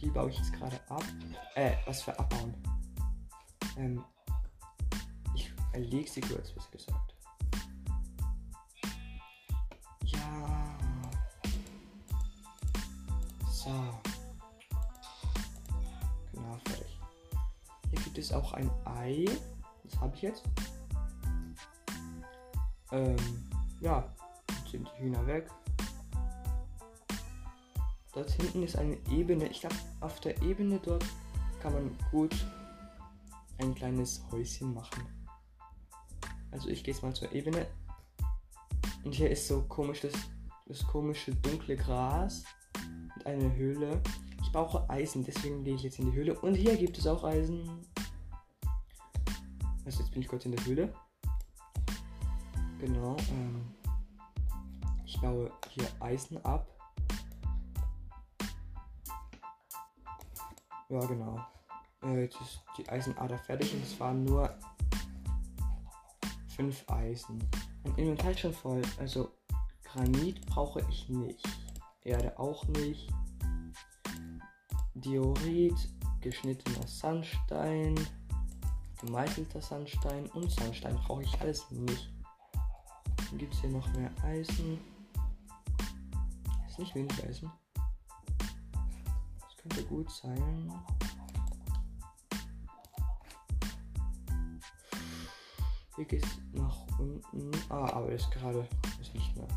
[0.00, 1.04] Die baue ich jetzt gerade ab.
[1.54, 2.52] Äh, was für abbauen?
[3.78, 4.04] Ähm,
[5.36, 7.14] ich erlege sie kurz, was gesagt.
[13.48, 13.70] So.
[16.32, 16.98] Genau, fertig.
[17.90, 19.26] Hier gibt es auch ein Ei.
[19.84, 20.42] Das habe ich jetzt.
[22.94, 23.16] Ähm,
[23.80, 24.08] ja.
[24.48, 25.50] Jetzt sind die Hühner weg.
[28.12, 29.48] Dort hinten ist eine Ebene.
[29.48, 31.04] Ich glaube, auf der Ebene dort
[31.60, 32.34] kann man gut
[33.58, 35.02] ein kleines Häuschen machen.
[36.52, 37.66] Also ich gehe jetzt mal zur Ebene.
[39.04, 42.44] Und hier ist so komisch das, komische dunkle Gras
[43.24, 44.00] eine Höhle.
[44.40, 46.38] Ich brauche Eisen, deswegen gehe ich jetzt in die Höhle.
[46.38, 47.68] Und hier gibt es auch Eisen.
[49.84, 50.94] Also jetzt bin ich kurz in der Höhle.
[52.84, 53.16] Genau.
[53.30, 53.64] Ähm,
[55.06, 56.68] ich baue hier Eisen ab.
[60.90, 61.40] Ja, genau.
[62.02, 64.54] Äh, jetzt ist die Eisenader fertig und es waren nur
[66.48, 67.42] fünf Eisen.
[67.84, 68.82] Mein Inventar schon voll.
[68.98, 69.32] Also
[69.84, 71.48] Granit brauche ich nicht.
[72.02, 73.10] Erde auch nicht.
[74.92, 75.88] Diorit,
[76.20, 77.94] geschnittener Sandstein,
[79.00, 82.13] gemeißelter Sandstein und Sandstein brauche ich alles nicht.
[83.34, 84.78] Dann gibt es hier noch mehr Eisen.
[86.68, 87.50] Ist nicht wenig Eisen.
[87.74, 90.72] Das könnte gut sein.
[95.96, 97.50] Hier geht es nach unten.
[97.70, 98.68] Ah, aber ist gerade
[99.00, 99.48] ist nicht mehr.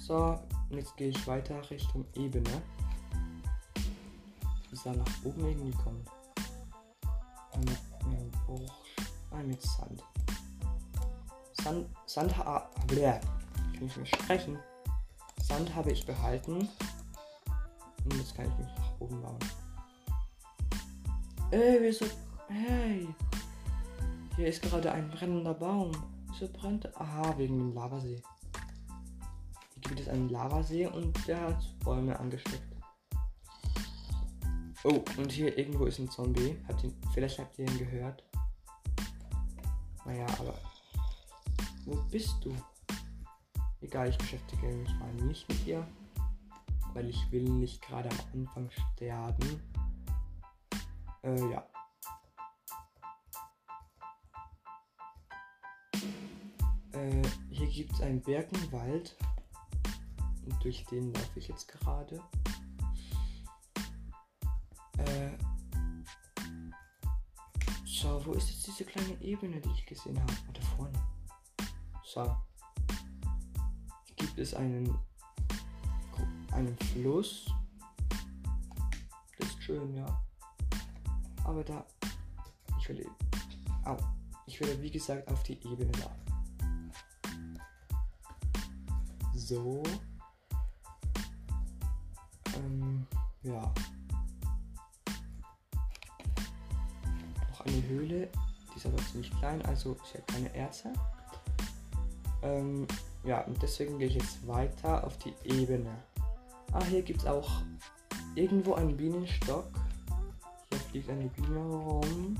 [0.00, 0.38] So,
[0.70, 2.62] jetzt gehe ich weiter Richtung Ebene.
[4.70, 6.08] Ist da nach oben irgendwie kommt.
[7.58, 8.76] Mit einem Bruch.
[9.32, 10.04] Ah, mit Sand.
[12.06, 12.38] Sand.
[12.38, 13.14] Ah, bleh.
[13.72, 14.58] Ich nicht mehr sprechen.
[15.42, 16.68] Sand habe ich behalten.
[18.04, 19.38] Und jetzt kann ich mich nach oben bauen.
[21.50, 22.06] Ey, wieso.
[22.48, 23.08] Hey!
[24.36, 25.92] Hier ist gerade ein brennender Baum.
[26.30, 26.94] Wieso brennt?
[26.96, 28.22] Aha, wegen dem Lavasee
[29.88, 32.62] gibt es einen Lavasee und der hat Bäume angesteckt.
[34.82, 36.58] Oh, und hier irgendwo ist ein Zombie.
[36.68, 38.22] Habt ihr, vielleicht habt ihr ihn gehört.
[40.04, 40.54] Naja, aber.
[41.86, 42.54] Wo bist du?
[43.82, 45.86] Egal, ich beschäftige mich mal nicht mit dir.
[46.94, 49.60] Weil ich will nicht gerade am Anfang sterben.
[51.22, 51.66] Äh, ja.
[56.92, 59.16] Äh, hier gibt es einen Birkenwald.
[60.46, 62.22] Und durch den laufe ich jetzt gerade.
[64.96, 65.30] Äh,
[67.84, 70.32] so, wo ist jetzt diese kleine Ebene, die ich gesehen habe?
[70.52, 70.98] Da vorne.
[72.14, 72.36] Hier
[74.14, 74.96] gibt es einen,
[76.52, 77.46] einen Fluss.
[79.36, 80.22] Das ist schön, ja.
[81.42, 81.84] Aber da.
[82.78, 83.08] Ich will.
[83.84, 83.96] Au.
[84.46, 86.10] Ich will, wie gesagt, auf die Ebene da.
[89.34, 89.82] So.
[92.54, 93.06] Ähm,
[93.42, 93.74] ja.
[97.50, 98.30] Noch eine Höhle.
[98.72, 100.92] Die ist aber ziemlich klein, also sie hat keine Erze.
[102.44, 102.86] Ähm,
[103.24, 105.90] ja, und deswegen gehe ich jetzt weiter auf die Ebene.
[106.72, 107.62] Ah, hier gibt es auch
[108.34, 109.64] irgendwo einen Bienenstock.
[110.70, 112.38] Hier fliegt eine Biene rum.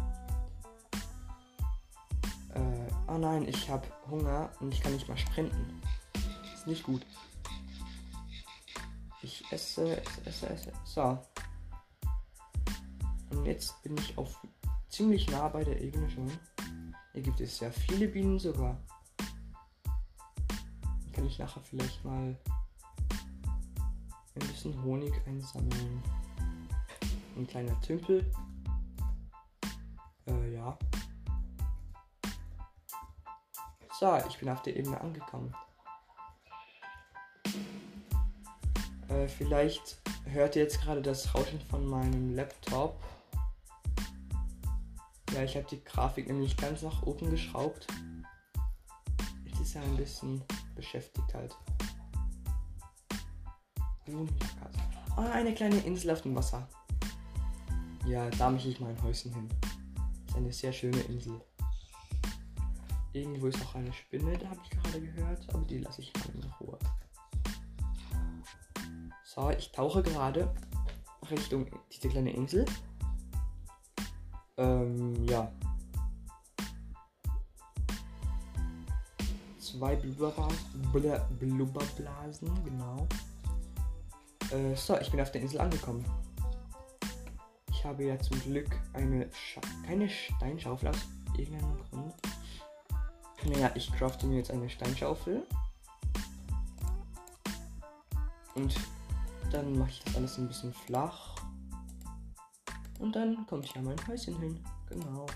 [2.55, 5.81] Äh, oh nein, ich habe Hunger und ich kann nicht mal sprinten.
[6.55, 7.05] Ist nicht gut.
[9.23, 10.73] Ich esse, esse, esse, esse.
[10.85, 11.19] So.
[13.31, 14.37] Und jetzt bin ich auf
[14.90, 16.31] ziemlich nah bei der Ebene schon.
[17.14, 18.77] Hier gibt es sehr viele Bienen sogar.
[21.14, 22.37] Kann ich nachher vielleicht mal
[24.35, 26.03] ein bisschen Honig einsammeln.
[27.37, 28.29] Ein kleiner Tümpel.
[30.27, 30.77] Äh, ja.
[34.00, 35.55] So, ich bin auf der Ebene angekommen.
[39.09, 43.00] Äh, vielleicht hört ihr jetzt gerade das Rauschen von meinem Laptop.
[45.33, 47.87] Ja, ich habe die Grafik nämlich ganz nach oben geschraubt.
[49.44, 50.42] Jetzt ist er ein bisschen
[50.75, 51.57] beschäftigt halt.
[55.17, 56.69] Ah, eine kleine Insel auf dem Wasser.
[58.07, 59.49] Ja, da möchte ich mein Häuschen hin.
[60.27, 61.41] Ist eine sehr schöne Insel.
[63.13, 66.35] Irgendwo ist noch eine Spinne, da habe ich gerade gehört, aber die lasse ich mal
[66.35, 66.79] in Ruhe.
[69.23, 70.53] So, ich tauche gerade
[71.31, 72.65] Richtung diese kleine Insel.
[74.57, 75.51] Ähm, ja.
[79.77, 83.09] Zwei Blubberblasen, Blubberblasen, genau.
[84.53, 86.05] Äh, so, ich bin auf der Insel angekommen.
[87.71, 90.99] Ich habe ja zum Glück eine Scha keine Steinschaufel aus
[91.37, 92.15] irgendeinem Grund.
[93.47, 95.45] Naja, ich crafte mir jetzt eine Steinschaufel.
[98.55, 98.77] Und
[99.51, 101.35] dann mache ich das alles ein bisschen flach.
[103.01, 104.65] Und dann kommt hier mein Häuschen hin.
[104.89, 105.27] Genau.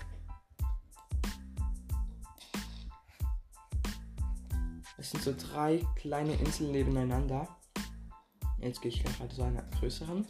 [5.09, 7.47] Sind so drei kleine Inseln nebeneinander.
[8.59, 10.23] Jetzt gehe ich gerade zu einer größeren.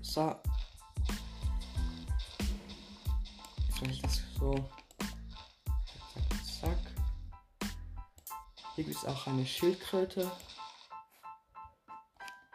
[0.00, 0.36] So.
[3.82, 4.54] Ich das so.
[6.14, 6.78] Zack, zack.
[8.76, 10.30] Hier gibt es auch eine Schildkröte.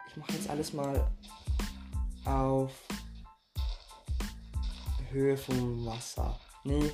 [0.08, 1.12] Ich mache jetzt alles mal
[2.24, 2.72] auf
[5.10, 6.40] Höhe vom Wasser.
[6.64, 6.90] Nee,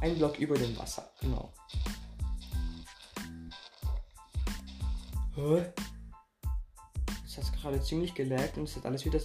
[0.00, 1.52] ein Block über dem Wasser, genau.
[7.24, 9.20] Das hat gerade ziemlich gelaggt und es hat alles wieder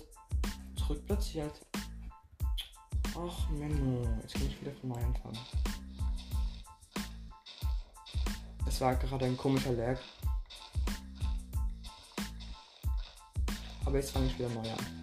[0.77, 1.65] zurückplatziert.
[3.17, 5.39] Ach Menno, jetzt kann ich wieder von neu anfangen.
[8.67, 9.97] Es war gerade ein komischer Lag.
[13.85, 14.94] Aber jetzt fange ich wieder neu an.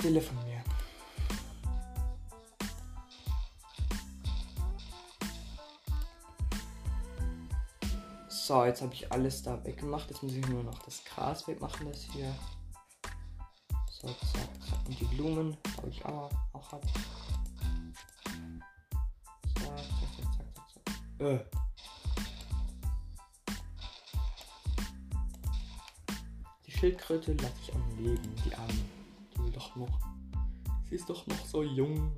[0.00, 0.62] Stille von mir.
[8.28, 10.08] So, jetzt habe ich alles da weggemacht.
[10.08, 12.32] Jetzt muss ich nur noch das Gras wegmachen, das hier.
[13.90, 14.86] So, zack, zack.
[14.86, 16.82] Und die Blumen habe ich auch, auch ab.
[19.58, 20.68] So, zack, zack, zack, zack,
[21.18, 21.26] zack.
[21.26, 21.44] Äh.
[26.66, 28.97] Die Schildkröte lasse ich am Leben, die Armen
[29.68, 30.00] doch noch.
[30.88, 32.16] Sie ist doch noch so jung.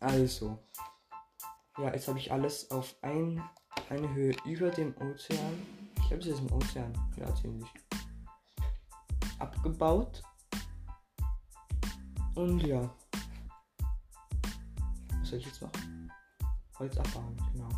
[0.00, 0.58] Also.
[1.78, 3.42] Ja, jetzt habe ich alles auf ein,
[3.90, 5.66] eine Höhe über dem Ozean.
[5.98, 6.92] Ich glaube, es ist im Ozean.
[7.16, 7.68] Ja, ziemlich.
[9.38, 10.22] Abgebaut.
[12.34, 12.90] Und ja.
[15.20, 16.10] Was soll ich jetzt machen?
[16.78, 17.68] Holz abbauen, genau.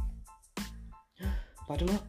[1.67, 2.01] Warte mal.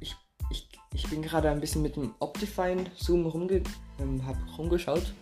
[0.00, 0.16] Ich,
[0.50, 3.62] ich, ich bin gerade ein bisschen mit dem Optifine Zoom rumge
[3.98, 5.14] ähm, habe rumgeschaut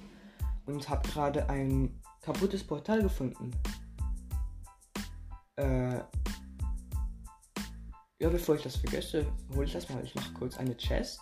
[0.67, 3.51] und habe gerade ein kaputtes Portal gefunden.
[5.57, 6.01] Äh,
[8.19, 10.03] ja, bevor ich das vergesse, hole ich das mal.
[10.05, 11.21] Ich mache kurz eine Chest.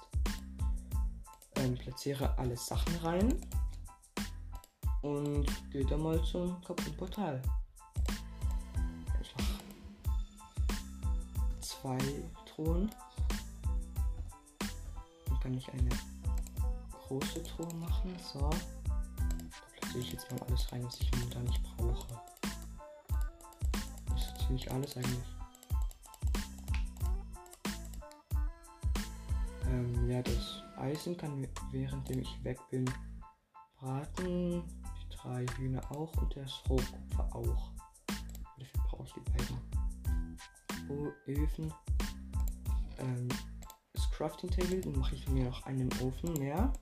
[1.57, 3.41] Ähm, platziere alle Sachen rein.
[5.03, 7.41] Und gehe dann mal zum kaputten Portal.
[9.23, 9.61] Ich mache
[11.61, 11.99] zwei
[12.45, 12.91] Truhen.
[15.27, 15.89] Dann kann ich eine
[17.11, 18.17] große Truhe machen.
[18.33, 18.39] So.
[18.39, 18.57] Da
[19.73, 22.21] platziere ich jetzt mal alles rein, was ich momentan nicht brauche.
[24.09, 25.37] Das ist ziemlich alles eigentlich.
[29.67, 32.89] Ähm, ja, das Eisen kann währenddem ich weg bin
[33.77, 34.63] braten.
[34.63, 37.73] Die drei Hühner auch und das Rohkupfer auch.
[38.57, 40.39] Dafür brauche ich die beiden
[41.27, 41.75] Öfen.
[42.99, 43.29] Ähm,
[43.95, 46.73] das Crafting Table, dann mache ich mir noch einen Ofen mehr.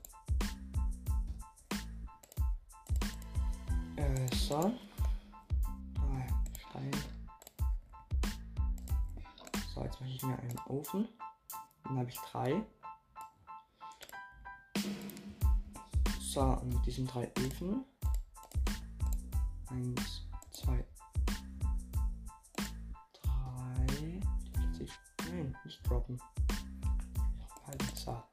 [4.49, 4.57] So.
[4.57, 6.25] Ah,
[6.57, 6.91] Stein.
[9.75, 11.07] So, jetzt mache ich mir einen Ofen.
[11.83, 12.65] Dann habe ich drei.
[16.19, 17.85] So, mit diesen drei Öfen.
[19.67, 20.83] Eins, zwei,
[23.21, 24.19] drei.
[25.29, 26.19] Nein, nicht droppen.
[27.67, 28.23] Halt, so.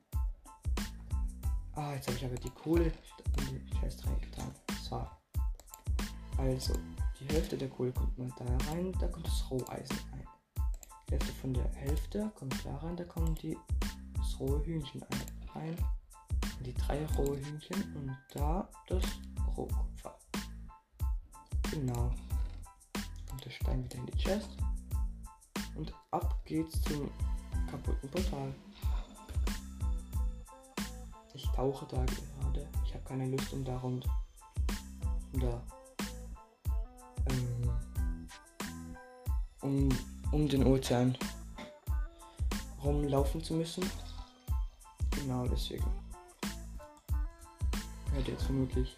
[1.75, 2.91] Ah, jetzt habe ich aber die Kohle
[3.37, 4.51] in die Chest reingetan.
[4.81, 5.07] So.
[6.39, 6.74] Also,
[7.20, 10.24] die Hälfte der Kohle kommt mal da rein, da kommt das Roheisen ein.
[11.09, 13.57] Die Hälfte von der Hälfte kommt da rein, da kommen die
[14.16, 15.26] das rohe Hühnchen ein.
[15.55, 15.76] rein
[16.66, 19.05] die drei rohe Hühnchen und da das
[19.57, 20.18] Rohkupfer.
[21.70, 22.11] Genau.
[23.30, 24.51] Und der Stein wieder in die Chest.
[25.76, 27.11] Und ab geht's zum
[27.70, 28.53] kaputten Portal.
[31.34, 32.68] Ich tauche da gerade.
[32.84, 34.09] Ich habe keine Lust, um da rund.
[35.32, 35.62] Um da.
[40.57, 41.17] Den Ozean
[42.83, 43.89] rumlaufen zu müssen.
[45.11, 45.85] Genau deswegen
[48.15, 48.97] hört jetzt vermutlich.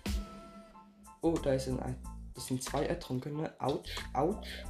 [1.21, 1.97] Oh, da ist ein.
[2.35, 3.53] Das sind zwei Ertrunkene.
[3.61, 4.65] Autsch, autsch.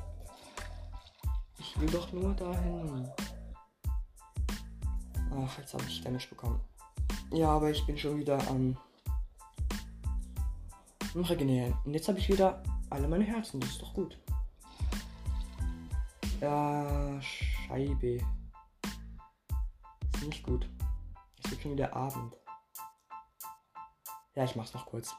[1.59, 3.11] Ich will doch nur dahin.
[5.37, 6.61] Ach, jetzt habe ich Damage bekommen.
[7.33, 8.79] Ja, aber ich bin schon wieder am
[11.15, 11.75] um, Regenerieren.
[11.85, 13.61] Und jetzt habe ich wieder alle meine Herzen.
[13.61, 14.17] Das ist doch gut.
[16.41, 18.21] Ja, Scheibe.
[20.15, 20.69] Ist nicht gut.
[21.43, 22.37] Es wird schon wieder Abend.
[24.37, 25.13] Ja, ich mach's noch kurz.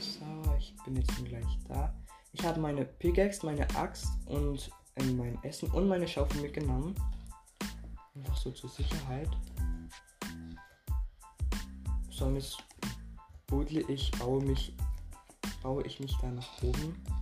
[0.00, 1.92] So, ich bin jetzt gleich da.
[2.32, 6.94] Ich habe meine Pickaxe, meine Axt und äh, mein Essen und meine Schaufel mitgenommen.
[8.14, 9.30] Einfach so zur Sicherheit.
[12.08, 12.62] So, und jetzt
[13.48, 14.76] budle ich, baue mich,
[15.60, 17.19] baue ich mich da nach oben.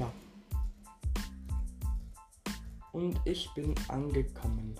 [0.00, 0.10] Ja.
[2.92, 4.74] Und ich bin angekommen.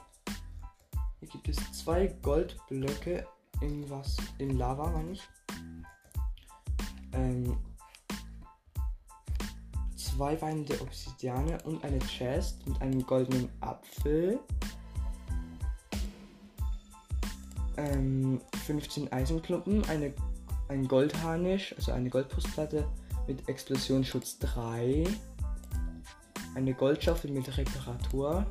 [1.19, 3.27] Hier gibt es zwei Goldblöcke
[3.61, 5.29] in was, in Lava, meine ich.
[7.13, 7.59] Ähm,
[9.95, 14.41] zwei weinende Obsidiane und eine Chest mit einem goldenen Apfel.
[17.77, 20.15] Ähm, 15 Eisenklumpen, eine,
[20.69, 22.89] ein Goldharnisch, also eine Goldbrustplatte
[23.31, 25.05] mit Explosionsschutz 3,
[26.57, 28.45] eine Goldschaufel mit Reparatur,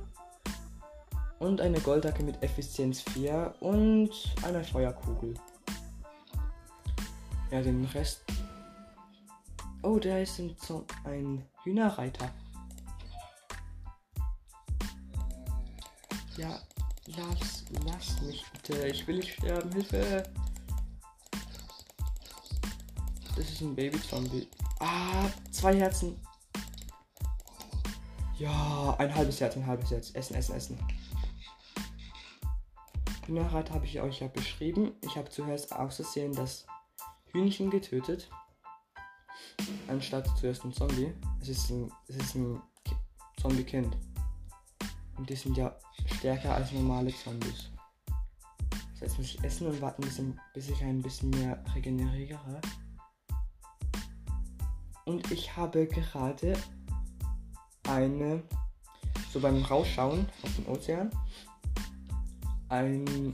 [1.40, 4.10] und eine Goldacke mit Effizienz 4 und
[4.44, 5.34] eine Feuerkugel.
[7.52, 8.24] Ja, den Rest.
[9.84, 10.56] Oh, da ist ein,
[11.04, 12.32] ein Hühnerreiter.
[16.38, 16.58] Ja,
[17.06, 18.88] lass, lass mich bitte.
[18.88, 19.72] Ich will nicht sterben.
[19.74, 20.24] Hilfe.
[23.36, 24.48] Das ist ein Baby-Zombie.
[24.80, 26.20] Ah, zwei Herzen.
[28.38, 30.12] Ja, ein halbes Herz, ein halbes Herz.
[30.16, 30.80] Essen, essen, essen.
[33.28, 34.94] Hühnerrad habe ich euch ja beschrieben.
[35.02, 36.66] Ich habe zuerst auszusehen das
[37.32, 38.30] Hühnchen getötet.
[39.88, 41.14] Anstatt zuerst ein Zombie.
[41.42, 42.62] Es ist ein, es ist ein
[43.42, 43.96] Zombie-Kind.
[45.18, 45.76] Und die sind ja
[46.16, 47.70] stärker als normale Zombies.
[49.02, 50.02] Heißt, muss ich essen und warten,
[50.54, 52.62] bis ich ein bisschen mehr regeneriere.
[55.10, 56.54] Und ich habe gerade
[57.88, 58.44] eine,
[59.34, 61.10] so beim Rausschauen auf den Ozean,
[62.68, 63.34] ein,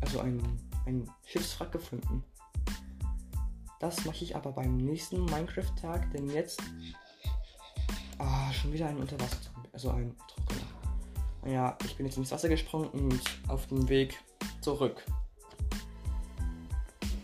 [0.00, 0.40] also ein,
[0.86, 2.22] ein Schiffswrack gefunden.
[3.80, 6.62] Das mache ich aber beim nächsten Minecraft-Tag, denn jetzt.
[8.18, 10.68] Ah, schon wieder ein Unterwasser, also ein Trockener.
[11.42, 14.16] Naja, ich bin jetzt ins Wasser gesprungen und auf dem Weg
[14.60, 15.04] zurück.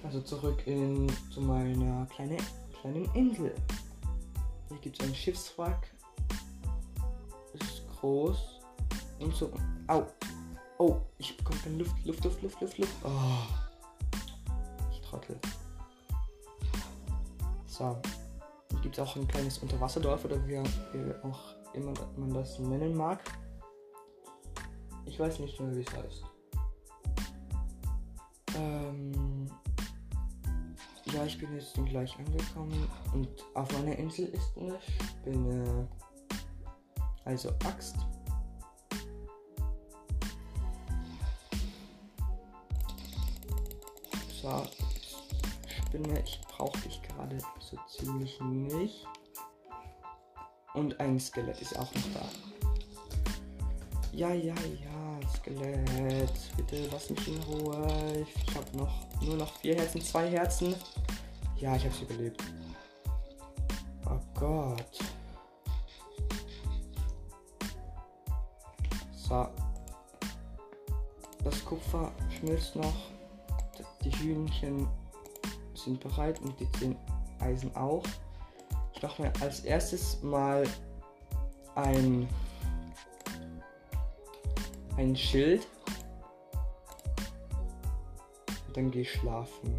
[0.02, 2.38] Also zurück in, zu meiner kleine,
[2.84, 3.54] kleinen Insel.
[4.68, 5.90] Hier gibt es ein Schiffswrack.
[7.54, 8.60] Ist groß.
[9.20, 9.50] Und so.
[9.86, 10.04] Au,
[10.76, 12.92] Oh, ich bekomme keine Luft, Luft, Luft, Luft, Luft, Luft.
[13.04, 13.10] Oh.
[14.92, 15.38] Ich trottel.
[17.66, 17.96] So.
[18.72, 20.60] Und gibt es auch ein kleines Unterwasserdorf oder wie,
[20.92, 23.20] wie auch immer man das nennen mag.
[25.06, 26.24] Ich weiß nicht mehr, wie es heißt.
[28.56, 29.23] Ähm,
[31.14, 35.88] ja, ich bin jetzt gleich angekommen und auf meiner Insel ist eine Spinne.
[37.24, 37.96] Also Axt.
[44.42, 44.66] So,
[45.68, 49.06] Spinne, ich brauche dich gerade so ziemlich nicht.
[50.74, 52.63] Und ein Skelett ist auch noch da.
[54.16, 56.30] Ja, ja, ja, Skelett.
[56.56, 58.24] Bitte lass mich in Ruhe.
[58.46, 60.76] Ich habe noch nur noch vier Herzen, zwei Herzen.
[61.56, 62.40] Ja, ich habe sie überlebt.
[64.06, 64.98] Oh Gott.
[69.16, 69.48] So.
[71.42, 72.94] Das Kupfer schmilzt noch.
[74.04, 74.86] Die Hühnchen
[75.74, 76.96] sind bereit und die zehn
[77.40, 78.04] Eisen auch.
[78.92, 80.64] Ich mache mir als erstes mal
[81.74, 82.28] ein,
[84.96, 85.66] ein Schild.
[88.66, 89.76] Und dann gehe ich schlafen.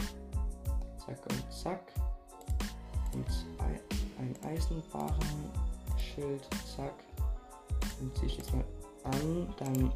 [1.05, 1.91] Zack und zack.
[3.13, 3.25] Und
[4.19, 6.47] ein, Eisenbarrenschild.
[6.75, 6.93] Zack.
[7.99, 8.63] Und ziehe ich jetzt mal
[9.03, 9.53] an.
[9.57, 9.91] Dann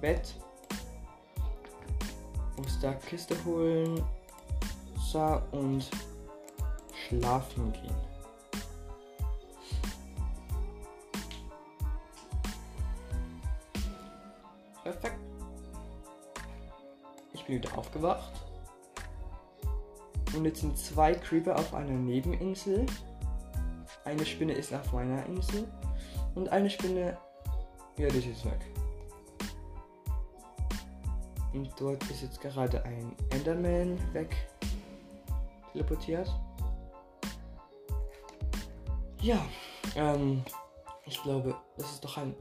[0.00, 0.34] Bett.
[2.58, 4.02] Aus der Kiste holen.
[5.10, 5.90] So und
[7.08, 8.11] schlafen gehen.
[17.52, 18.32] Wieder aufgewacht.
[20.34, 22.86] Und jetzt sind zwei Creeper auf einer Nebeninsel.
[24.04, 25.68] Eine Spinne ist auf meiner Insel.
[26.34, 27.18] Und eine Spinne,
[27.98, 28.60] ja, das ist weg.
[31.52, 34.34] Und dort ist jetzt gerade ein Enderman weg
[35.72, 36.32] teleportiert.
[39.20, 39.44] Ja,
[39.94, 40.42] ähm,
[41.04, 42.34] ich glaube, das ist doch ein,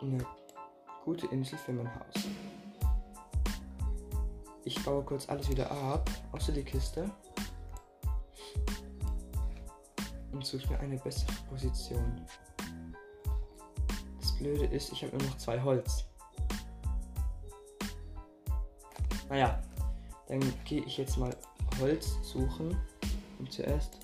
[0.00, 0.24] eine
[1.04, 2.24] gute Insel für mein Haus.
[4.82, 7.08] Ich baue kurz alles wieder ab, außer die Kiste.
[10.32, 12.20] Und suche mir eine bessere Position.
[14.20, 16.04] Das Blöde ist, ich habe nur noch zwei Holz.
[19.28, 19.62] Naja,
[20.26, 21.32] dann gehe ich jetzt mal
[21.80, 22.76] Holz suchen
[23.38, 24.00] und zuerst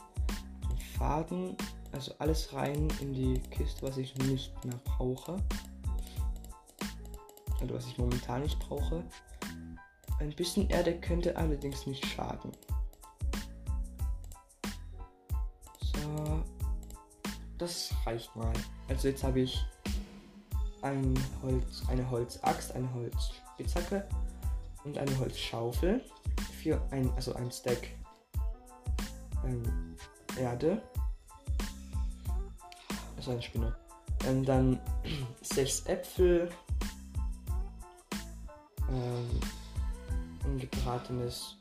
[0.70, 1.56] den Faden
[1.90, 5.38] also alles rein in die Kiste, was ich nicht mehr brauche.
[7.60, 9.02] Also was ich momentan nicht brauche.
[10.20, 12.52] Ein bisschen Erde könnte allerdings nicht schaden.
[15.80, 16.42] So.
[17.56, 18.52] Das reicht mal.
[18.88, 19.64] Also jetzt habe ich
[20.82, 24.08] ein Holz, eine Holzaxt, eine Holzspitzhacke
[24.84, 26.04] und eine Holzschaufel.
[26.62, 27.88] Für ein, also ein Stack
[29.44, 29.96] ähm,
[30.36, 30.82] Erde
[33.18, 33.76] ist eine Spinne.
[34.26, 34.80] Ähm, dann
[35.42, 36.48] sechs Äpfel.
[38.90, 39.40] Ähm,
[40.48, 41.56] ein gebratenes.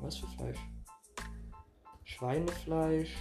[0.00, 0.58] Was für Fleisch?
[2.04, 3.14] Schweinefleisch.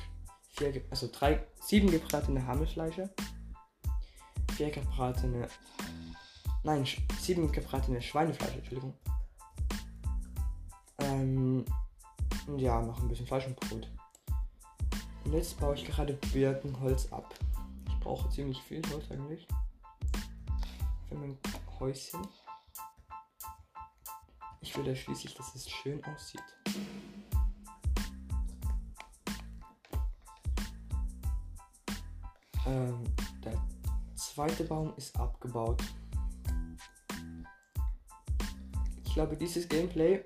[0.49, 3.09] Vier, also drei, sieben gebratene Hammelfleische.
[4.55, 5.47] Vier gebratene.
[6.63, 6.85] Nein,
[7.19, 8.93] sieben gebratene Schweinefleisch, Entschuldigung.
[10.99, 11.65] Ähm,
[12.57, 13.89] ja, noch ein bisschen Fleisch und Brot.
[15.25, 17.33] Und jetzt baue ich gerade Birkenholz ab
[18.01, 19.47] brauche ziemlich viel Holz eigentlich.
[21.07, 21.37] Für mein
[21.79, 22.27] Häuschen.
[24.61, 26.41] Ich will ja schließlich, dass es schön aussieht.
[32.67, 33.03] Ähm,
[33.43, 33.59] der
[34.15, 35.83] zweite Baum ist abgebaut.
[39.03, 40.23] Ich glaube, dieses Gameplay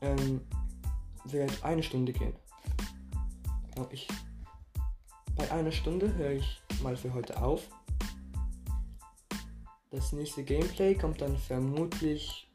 [0.00, 0.40] ähm,
[1.24, 2.34] wird eine Stunde gehen.
[3.90, 4.08] Ich,
[5.36, 7.62] bei einer Stunde höre ich mal für heute auf.
[9.90, 12.47] Das nächste Gameplay kommt dann vermutlich,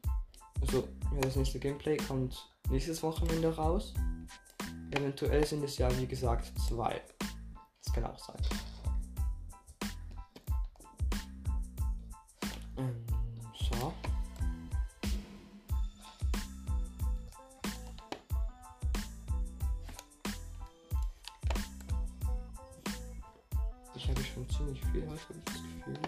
[0.64, 0.88] also
[1.20, 3.92] das nächste Gameplay kommt nächstes Wochenende raus.
[4.92, 7.02] Eventuell sind es ja wie gesagt zwei.
[7.84, 8.36] Das kann auch sein.
[12.78, 13.04] Ähm,
[13.58, 13.92] so.
[23.94, 25.98] Ich habe schon ziemlich viel habe ich das Gefühl.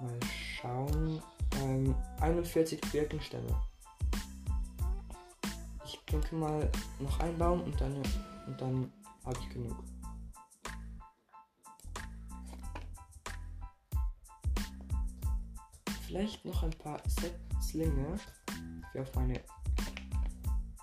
[0.00, 0.20] Mal
[0.60, 1.07] schauen.
[2.20, 3.54] Ähm, 41 Birkenstämme.
[5.84, 7.96] Ich denke mal noch ein Baum und dann,
[8.46, 8.92] und dann
[9.24, 9.76] habe ich genug.
[16.06, 18.18] Vielleicht noch ein paar Setzlinge
[18.92, 19.40] für auf eine,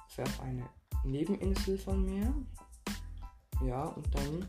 [0.09, 0.69] für auf eine
[1.03, 2.33] Nebeninsel von mir.
[3.63, 4.47] ja, und dann,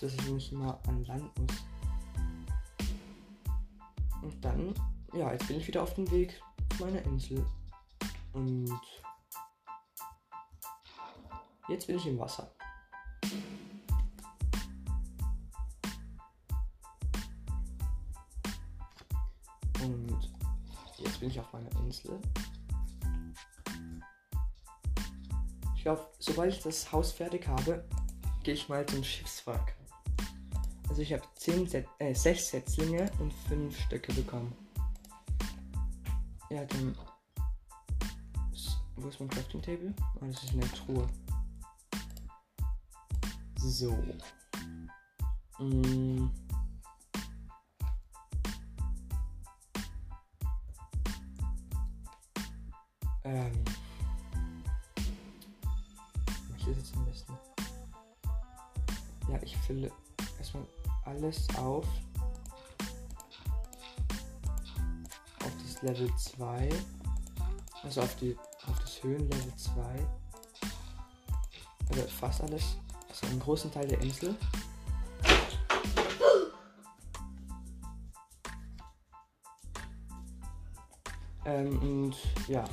[0.00, 1.64] dass ich nicht immer an Land muss.
[4.22, 4.74] Und dann,
[5.16, 6.40] ja, jetzt bin ich wieder auf dem Weg
[6.76, 7.44] zu meiner Insel.
[8.32, 8.80] Und
[11.68, 12.50] jetzt bin ich im Wasser.
[19.82, 20.30] Und
[20.98, 22.20] jetzt bin ich auf meiner Insel.
[25.76, 27.84] Ich glaube, sobald ich das Haus fertig habe,
[28.42, 29.76] gehe ich mal zum Schiffswrack.
[30.88, 34.65] Also ich habe 10 Set, äh, 6 Setzlinge und 5 Stöcke bekommen.
[36.48, 36.96] Ja, dann.
[38.96, 39.94] Wo ist mein Crafting Table?
[40.20, 41.06] Ah, das ist in der Truhe.
[43.58, 43.92] So.
[45.58, 46.30] Mm.
[53.24, 53.64] Ähm.
[56.50, 57.32] Was ist jetzt am besten?
[59.28, 59.90] Ja, ich fülle
[60.38, 60.66] erstmal
[61.04, 61.86] alles auf.
[65.82, 66.68] Level 2.
[67.82, 69.82] Also auf die auf das Höhenlevel 2.
[71.90, 72.76] Also fast alles.
[73.08, 74.34] Also einen großen Teil der Insel.
[81.44, 82.16] Ähm, und
[82.48, 82.64] ja.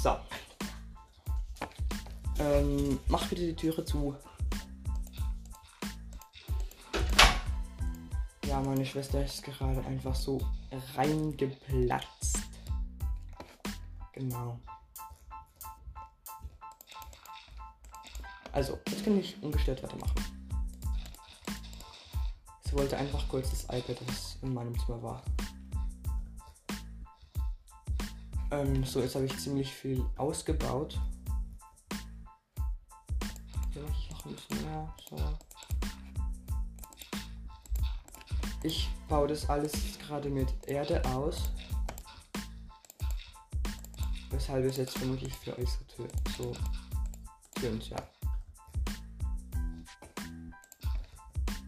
[0.00, 0.16] So.
[2.38, 4.14] Ähm, mach bitte die Türe zu.
[8.62, 10.40] Meine Schwester ist gerade einfach so
[10.96, 12.40] reingeplatzt.
[14.12, 14.58] Genau.
[18.52, 20.14] Also, jetzt kann ich ungestört weitermachen.
[22.64, 25.22] Sie wollte einfach kurz das iPad, das in meinem Zimmer war.
[28.50, 30.98] Ähm, so, jetzt habe ich ziemlich viel ausgebaut.
[33.72, 34.94] Hier mache ich noch ein bisschen mehr.
[35.08, 35.47] So.
[38.68, 41.48] Ich baue das alles gerade mit Erde aus.
[44.28, 46.06] Weshalb es jetzt vermutlich für euch so,
[46.36, 46.52] so
[47.54, 47.96] tönt, ja.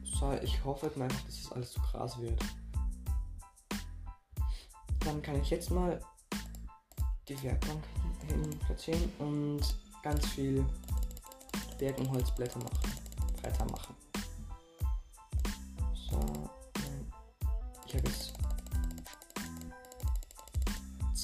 [0.04, 2.38] So, ich hoffe halt einfach, dass das alles zu krass wird.
[4.98, 5.98] Dann kann ich jetzt mal
[7.26, 7.82] die Werkbank
[8.28, 9.62] hin platzieren und
[10.02, 10.66] ganz viel
[11.78, 12.69] Birkenholzblätter machen.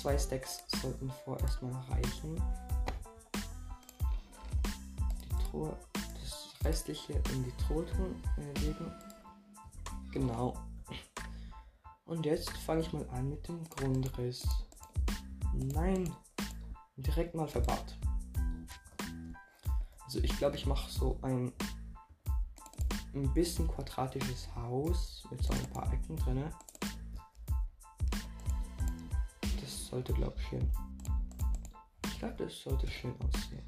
[0.06, 2.40] Zwei Stacks sollten vorerst mal reichen.
[5.24, 7.84] Die Truhe, das restliche in die Truhe
[8.38, 8.92] äh, legen.
[10.12, 10.54] Genau.
[12.04, 14.46] Und jetzt fange ich mal an mit dem Grundriss.
[15.54, 16.14] Nein,
[16.96, 17.98] direkt mal verbaut.
[20.04, 21.52] Also ich glaube, ich mache so ein
[23.12, 26.44] ein bisschen quadratisches Haus mit so ein paar Ecken drin.
[29.96, 30.70] Sollte, glaube ich, schön.
[32.04, 33.64] Ich glaube, das sollte schön aussehen.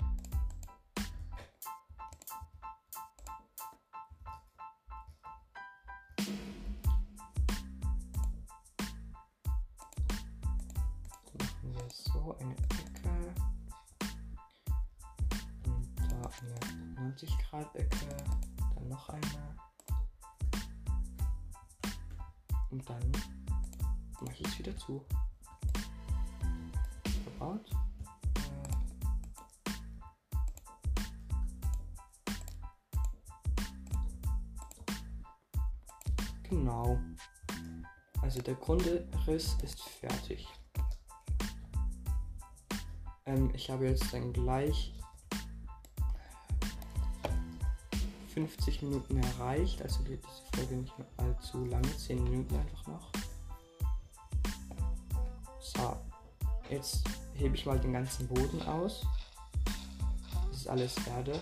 [11.39, 13.35] Machen wir so eine Ecke.
[15.65, 17.97] Und da eine 90 Grad Ecke.
[18.75, 19.57] Dann noch eine.
[22.71, 23.13] Und dann
[24.21, 25.03] mache ich es wieder zu.
[27.41, 27.89] Äh.
[36.49, 36.99] Genau.
[38.23, 40.49] Also der Grundriss ist fertig.
[43.27, 44.95] Ähm, ich habe jetzt dann gleich
[48.35, 53.11] 50 Minuten erreicht, also geht diese Folge nicht mehr allzu lange, 10 Minuten einfach noch.
[55.61, 55.97] So,
[56.71, 57.03] jetzt
[57.39, 59.07] hebe ich mal den ganzen Boden aus.
[60.51, 61.41] Das ist alles Erde.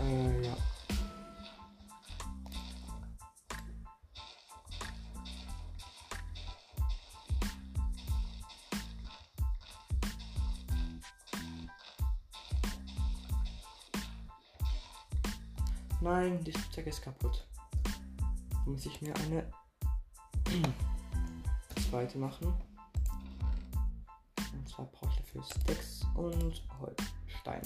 [0.00, 0.47] Äh,
[18.78, 19.44] muss ich mir eine
[21.90, 22.54] zweite machen.
[24.52, 27.62] Und zwar brauche ich dafür Stacks und Holzstein.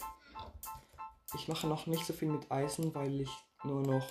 [1.35, 3.31] Ich mache noch nicht so viel mit Eisen, weil ich
[3.63, 4.09] nur noch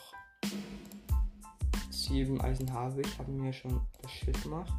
[1.90, 4.72] sieben Eisen habe ich, haben mir schon das Schild gemacht.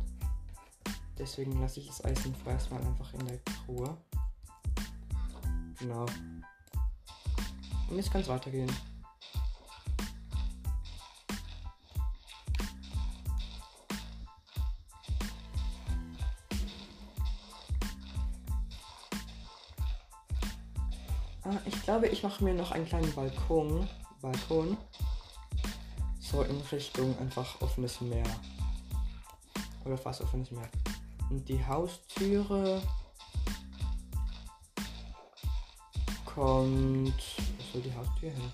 [1.19, 3.97] Deswegen lasse ich das Eisen vorerst mal einfach in der Truhe.
[5.81, 6.07] Genau.
[7.91, 8.71] Und jetzt kann es weitergehen.
[22.03, 23.89] Glaube, ich mache mir noch einen kleinen Balkon.
[24.21, 24.77] Balkon.
[26.19, 28.25] So in Richtung einfach offenes Meer.
[29.85, 30.69] Oder fast offenes Meer.
[31.31, 32.83] Und die Haustüre
[36.25, 37.15] kommt.
[37.15, 38.53] Wo soll die Haustür hin?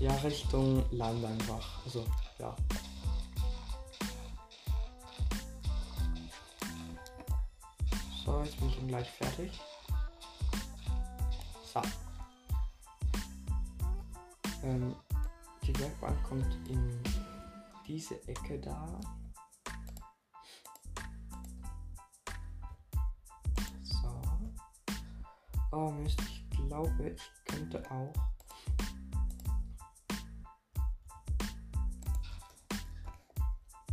[0.00, 1.84] Ja, Richtung Land einfach.
[1.84, 2.04] Also,
[2.40, 2.56] ja.
[8.24, 9.52] So, jetzt bin ich gleich fertig.
[11.72, 11.80] So.
[14.62, 14.94] Ähm,
[15.62, 17.02] die Werkbank kommt in
[17.86, 19.00] diese Ecke da.
[23.82, 24.22] So.
[25.72, 28.12] Oh Mist, ich glaube, ich könnte auch.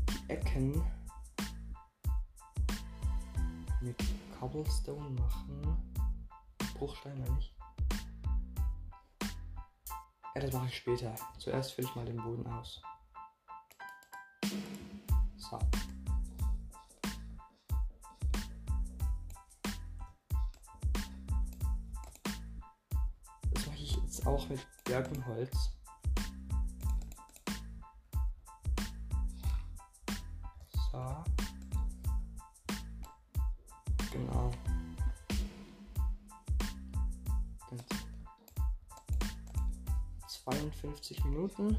[0.10, 0.84] Die Ecken
[3.80, 4.04] mit
[4.38, 5.78] Cobblestone machen.
[6.78, 7.59] Bruchstein meine ich.
[10.36, 11.16] Ja, das mache ich später.
[11.38, 12.82] Zuerst fülle ich mal den Boden aus.
[15.38, 15.60] So.
[23.54, 25.52] Das mache ich jetzt auch mit Birkenholz.
[25.54, 25.79] So.
[41.50, 41.78] 52 Minuten.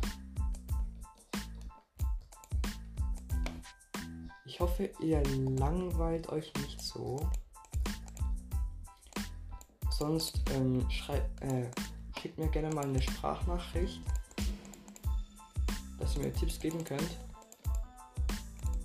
[4.44, 5.22] Ich hoffe, ihr
[5.58, 7.28] langweilt euch nicht so.
[9.90, 10.86] Sonst ähm,
[11.40, 11.64] äh,
[12.18, 14.00] schickt mir gerne mal eine Sprachnachricht,
[15.98, 17.18] dass ihr mir Tipps geben könnt,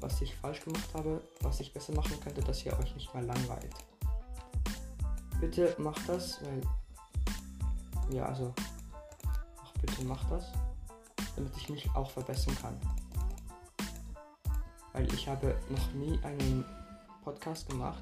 [0.02, 3.24] was ich falsch gemacht habe, was ich besser machen könnte, dass ihr euch nicht mehr
[3.24, 3.74] langweilt.
[5.40, 6.62] Bitte macht das, weil
[8.16, 8.54] ja, also
[9.64, 10.52] ach, bitte macht das,
[11.36, 12.80] damit ich mich auch verbessern kann.
[14.94, 16.64] Weil ich habe noch nie einen
[17.24, 18.02] Podcast gemacht.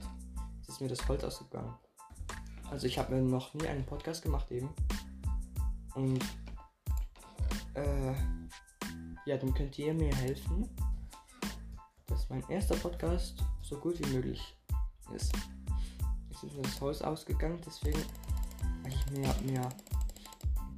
[0.59, 1.73] Jetzt ist mir das Holz ausgegangen.
[2.69, 4.69] Also ich habe noch nie einen Podcast gemacht eben.
[5.95, 6.23] Und
[7.75, 8.13] äh,
[9.25, 10.69] ja, dann könnt ihr mir helfen,
[12.07, 14.55] dass mein erster Podcast so gut wie möglich
[15.15, 15.33] ist.
[16.29, 18.03] Jetzt ist mir das Holz ausgegangen, deswegen
[18.87, 19.69] ich mehr, mehr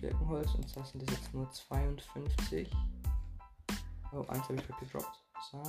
[0.06, 2.70] Birkenholz und zwar sind das jetzt nur 52.
[4.14, 5.24] Oh, eins habe ich weggedroppt.
[5.52, 5.64] So.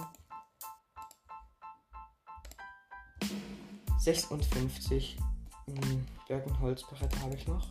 [3.99, 5.16] 56
[5.66, 7.66] hm, Birkenholzbrett habe ich noch.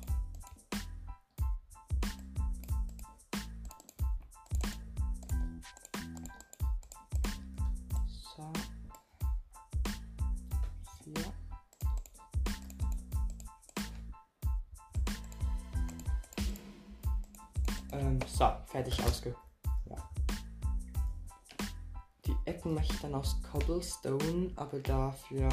[23.26, 25.50] Aus Cobblestone, aber dafür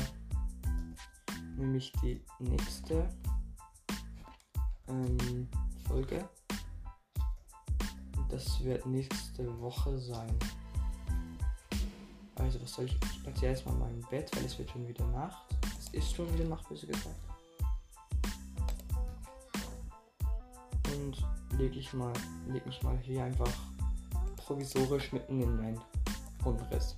[1.57, 3.09] nehme ich die nächste
[4.89, 5.49] ähm,
[5.89, 6.29] Folge.
[8.29, 10.35] Das wird nächste Woche sein.
[12.35, 12.99] Also was soll ich?
[13.11, 15.47] Ich platziere erstmal mein Bett, weil es wird schon wieder Nacht.
[15.79, 17.17] Es ist schon wieder Nacht, böse gesagt.
[20.95, 21.27] Und
[21.59, 22.13] lege ich mal,
[22.49, 23.53] leg mich mal hier einfach
[24.37, 25.81] provisorisch mitten in meinen
[26.43, 26.97] Grundriss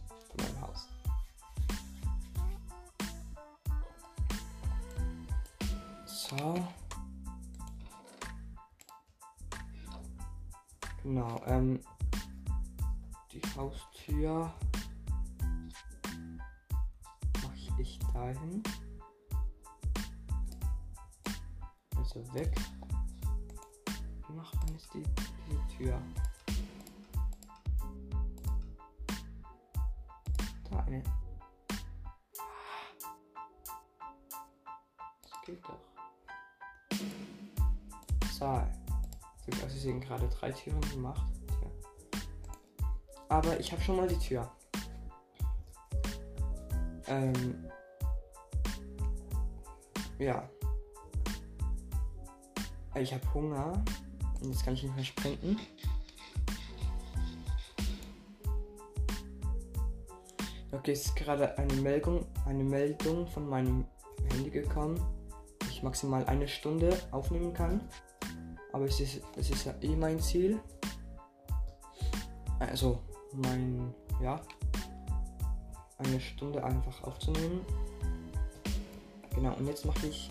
[11.47, 11.79] Genau,
[40.25, 41.33] alle drei Türen gemacht.
[41.47, 41.71] Tja.
[43.29, 44.51] Aber ich habe schon mal die Tür.
[47.07, 47.65] Ähm.
[50.19, 50.49] Ja.
[52.95, 53.85] Ich habe Hunger.
[54.41, 55.59] Und jetzt kann ich nicht mehr sprinten.
[60.73, 63.87] Okay, es ist gerade eine Meldung, eine Meldung von meinem
[64.31, 65.01] Handy gekommen,
[65.61, 67.89] dass ich maximal eine Stunde aufnehmen kann.
[68.75, 70.61] Aber es ist, es ist ja eh mein Ziel.
[72.59, 72.99] Also
[73.33, 74.41] mein, ja,
[75.99, 77.65] eine Stunde einfach aufzunehmen.
[79.33, 80.29] Genau, und jetzt mache ich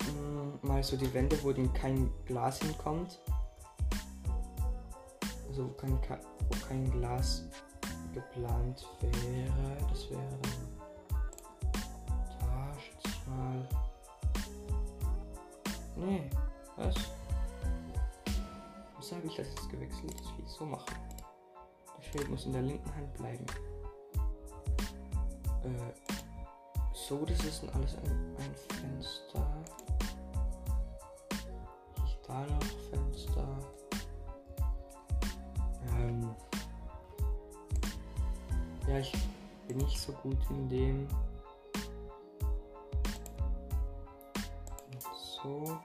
[0.00, 3.18] mh, mal so die Wände, wo denn kein Glas hinkommt.
[5.48, 7.44] Also wo kein, wo kein Glas
[8.12, 9.76] geplant wäre.
[9.88, 10.52] Das wäre dann
[12.40, 13.66] da, schätze ich mal.
[15.96, 16.28] Nee,
[16.76, 16.94] was?
[19.10, 20.92] Habe ich das jetzt gewechselt, dass ich so mache?
[21.96, 23.46] Das Schild muss in der linken Hand bleiben.
[25.64, 25.94] Äh,
[26.92, 29.64] so, das ist dann alles ein, ein Fenster.
[32.06, 33.48] Ich da noch Fenster.
[35.96, 36.34] Ähm,
[38.86, 39.12] ja, ich
[39.66, 41.08] bin nicht so gut in dem.
[45.42, 45.78] So.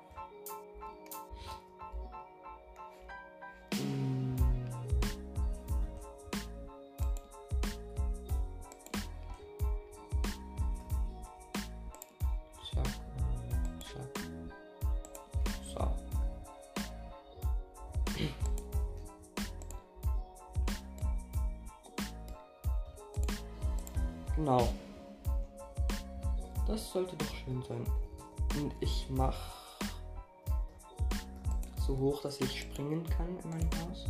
[32.40, 34.06] Dass ich springen kann in meinem Haus.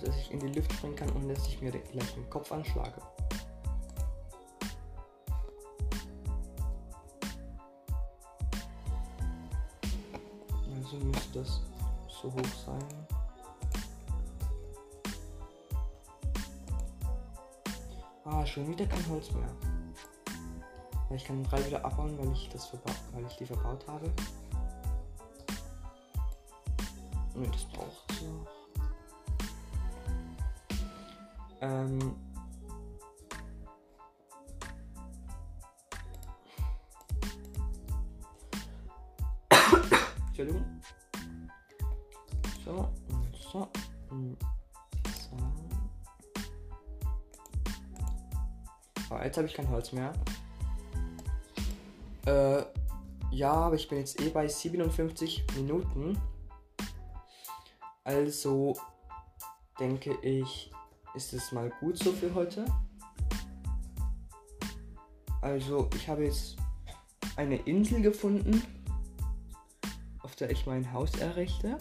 [0.00, 3.02] Dass ich in die Luft springen kann, ohne dass ich mir gleich den Kopf anschlage.
[10.76, 11.60] Also müsste das
[12.08, 13.06] so hoch sein.
[18.24, 19.50] Ah, schon wieder kein Holz mehr.
[21.16, 24.08] Ich kann drei wieder abbauen, weil ich das weil ich die verbaut habe.
[27.40, 28.46] Ne, das braucht es noch.
[31.62, 32.16] Ähm.
[40.28, 40.82] Entschuldigung.
[42.62, 43.68] So, und so.
[44.10, 44.36] Und
[49.08, 50.12] Aber jetzt habe ich kein Holz mehr.
[52.26, 52.62] Äh,
[53.32, 56.18] ja, aber ich bin jetzt eh bei 57 Minuten.
[58.10, 58.76] Also
[59.78, 60.72] denke ich,
[61.14, 62.64] ist es mal gut so für heute.
[65.40, 66.56] Also ich habe jetzt
[67.36, 68.64] eine Insel gefunden,
[70.24, 71.78] auf der ich mein Haus errichte.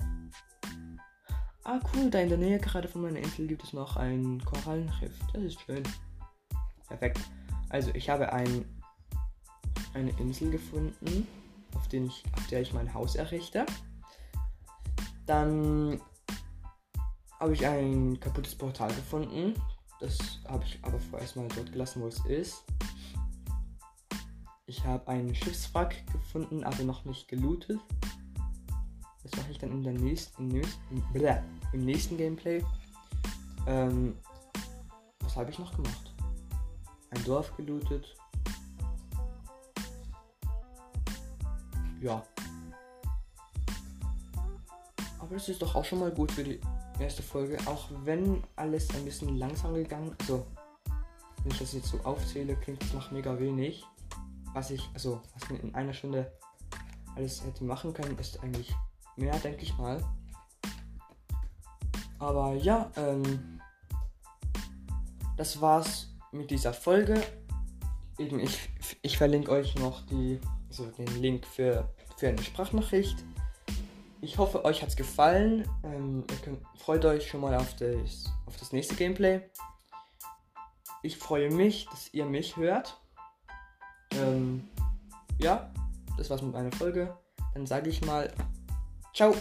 [1.64, 5.18] Ah cool, da in der Nähe gerade von meiner Insel gibt es noch ein Korallenriff.
[5.34, 5.82] Das ist schön.
[6.88, 7.20] Perfekt.
[7.70, 8.66] Also ich habe ein,
[9.96, 11.28] eine Insel gefunden,
[11.76, 13.66] auf, den ich, auf der ich mein Haus errichte.
[15.26, 16.00] Dann
[17.40, 19.54] habe ich ein kaputtes Portal gefunden.
[20.00, 20.18] Das
[20.48, 22.64] habe ich aber vorerst mal dort gelassen, wo es ist.
[24.66, 27.80] Ich habe einen Schiffswrack gefunden, aber noch nicht gelootet.
[29.24, 31.04] Das mache ich dann in der nächsten, im, nächsten,
[31.74, 32.64] im nächsten Gameplay.
[33.68, 34.16] Ähm,
[35.22, 36.10] was habe ich noch gemacht?
[37.12, 38.16] ein Dorf gelootet.
[42.02, 42.24] Ja.
[45.20, 46.62] Aber das ist doch auch schon mal gut für die
[47.00, 47.58] erste Folge.
[47.66, 50.22] Auch wenn alles ein bisschen langsam gegangen ist.
[50.22, 50.46] Also,
[51.44, 53.84] wenn ich das jetzt so aufzähle, klingt das noch mega wenig.
[54.54, 56.32] Was ich, also, was man in einer Stunde
[57.16, 58.74] alles hätte machen können, ist eigentlich
[59.16, 60.04] mehr, denke ich mal.
[62.18, 63.60] Aber ja, ähm,
[65.38, 67.22] das war's mit dieser Folge.
[68.18, 68.70] Eben, ich,
[69.02, 73.24] ich verlinke euch noch die, also den Link für, für eine Sprachnachricht.
[74.22, 75.68] Ich hoffe, euch hat es gefallen.
[75.84, 79.42] Ähm, ihr könnt, freut euch schon mal auf das, auf das nächste Gameplay.
[81.02, 83.00] Ich freue mich, dass ihr mich hört.
[84.12, 84.68] Ähm,
[85.40, 85.72] ja,
[86.18, 87.16] das war's mit meiner Folge.
[87.54, 88.32] Dann sage ich mal,
[89.14, 89.34] ciao.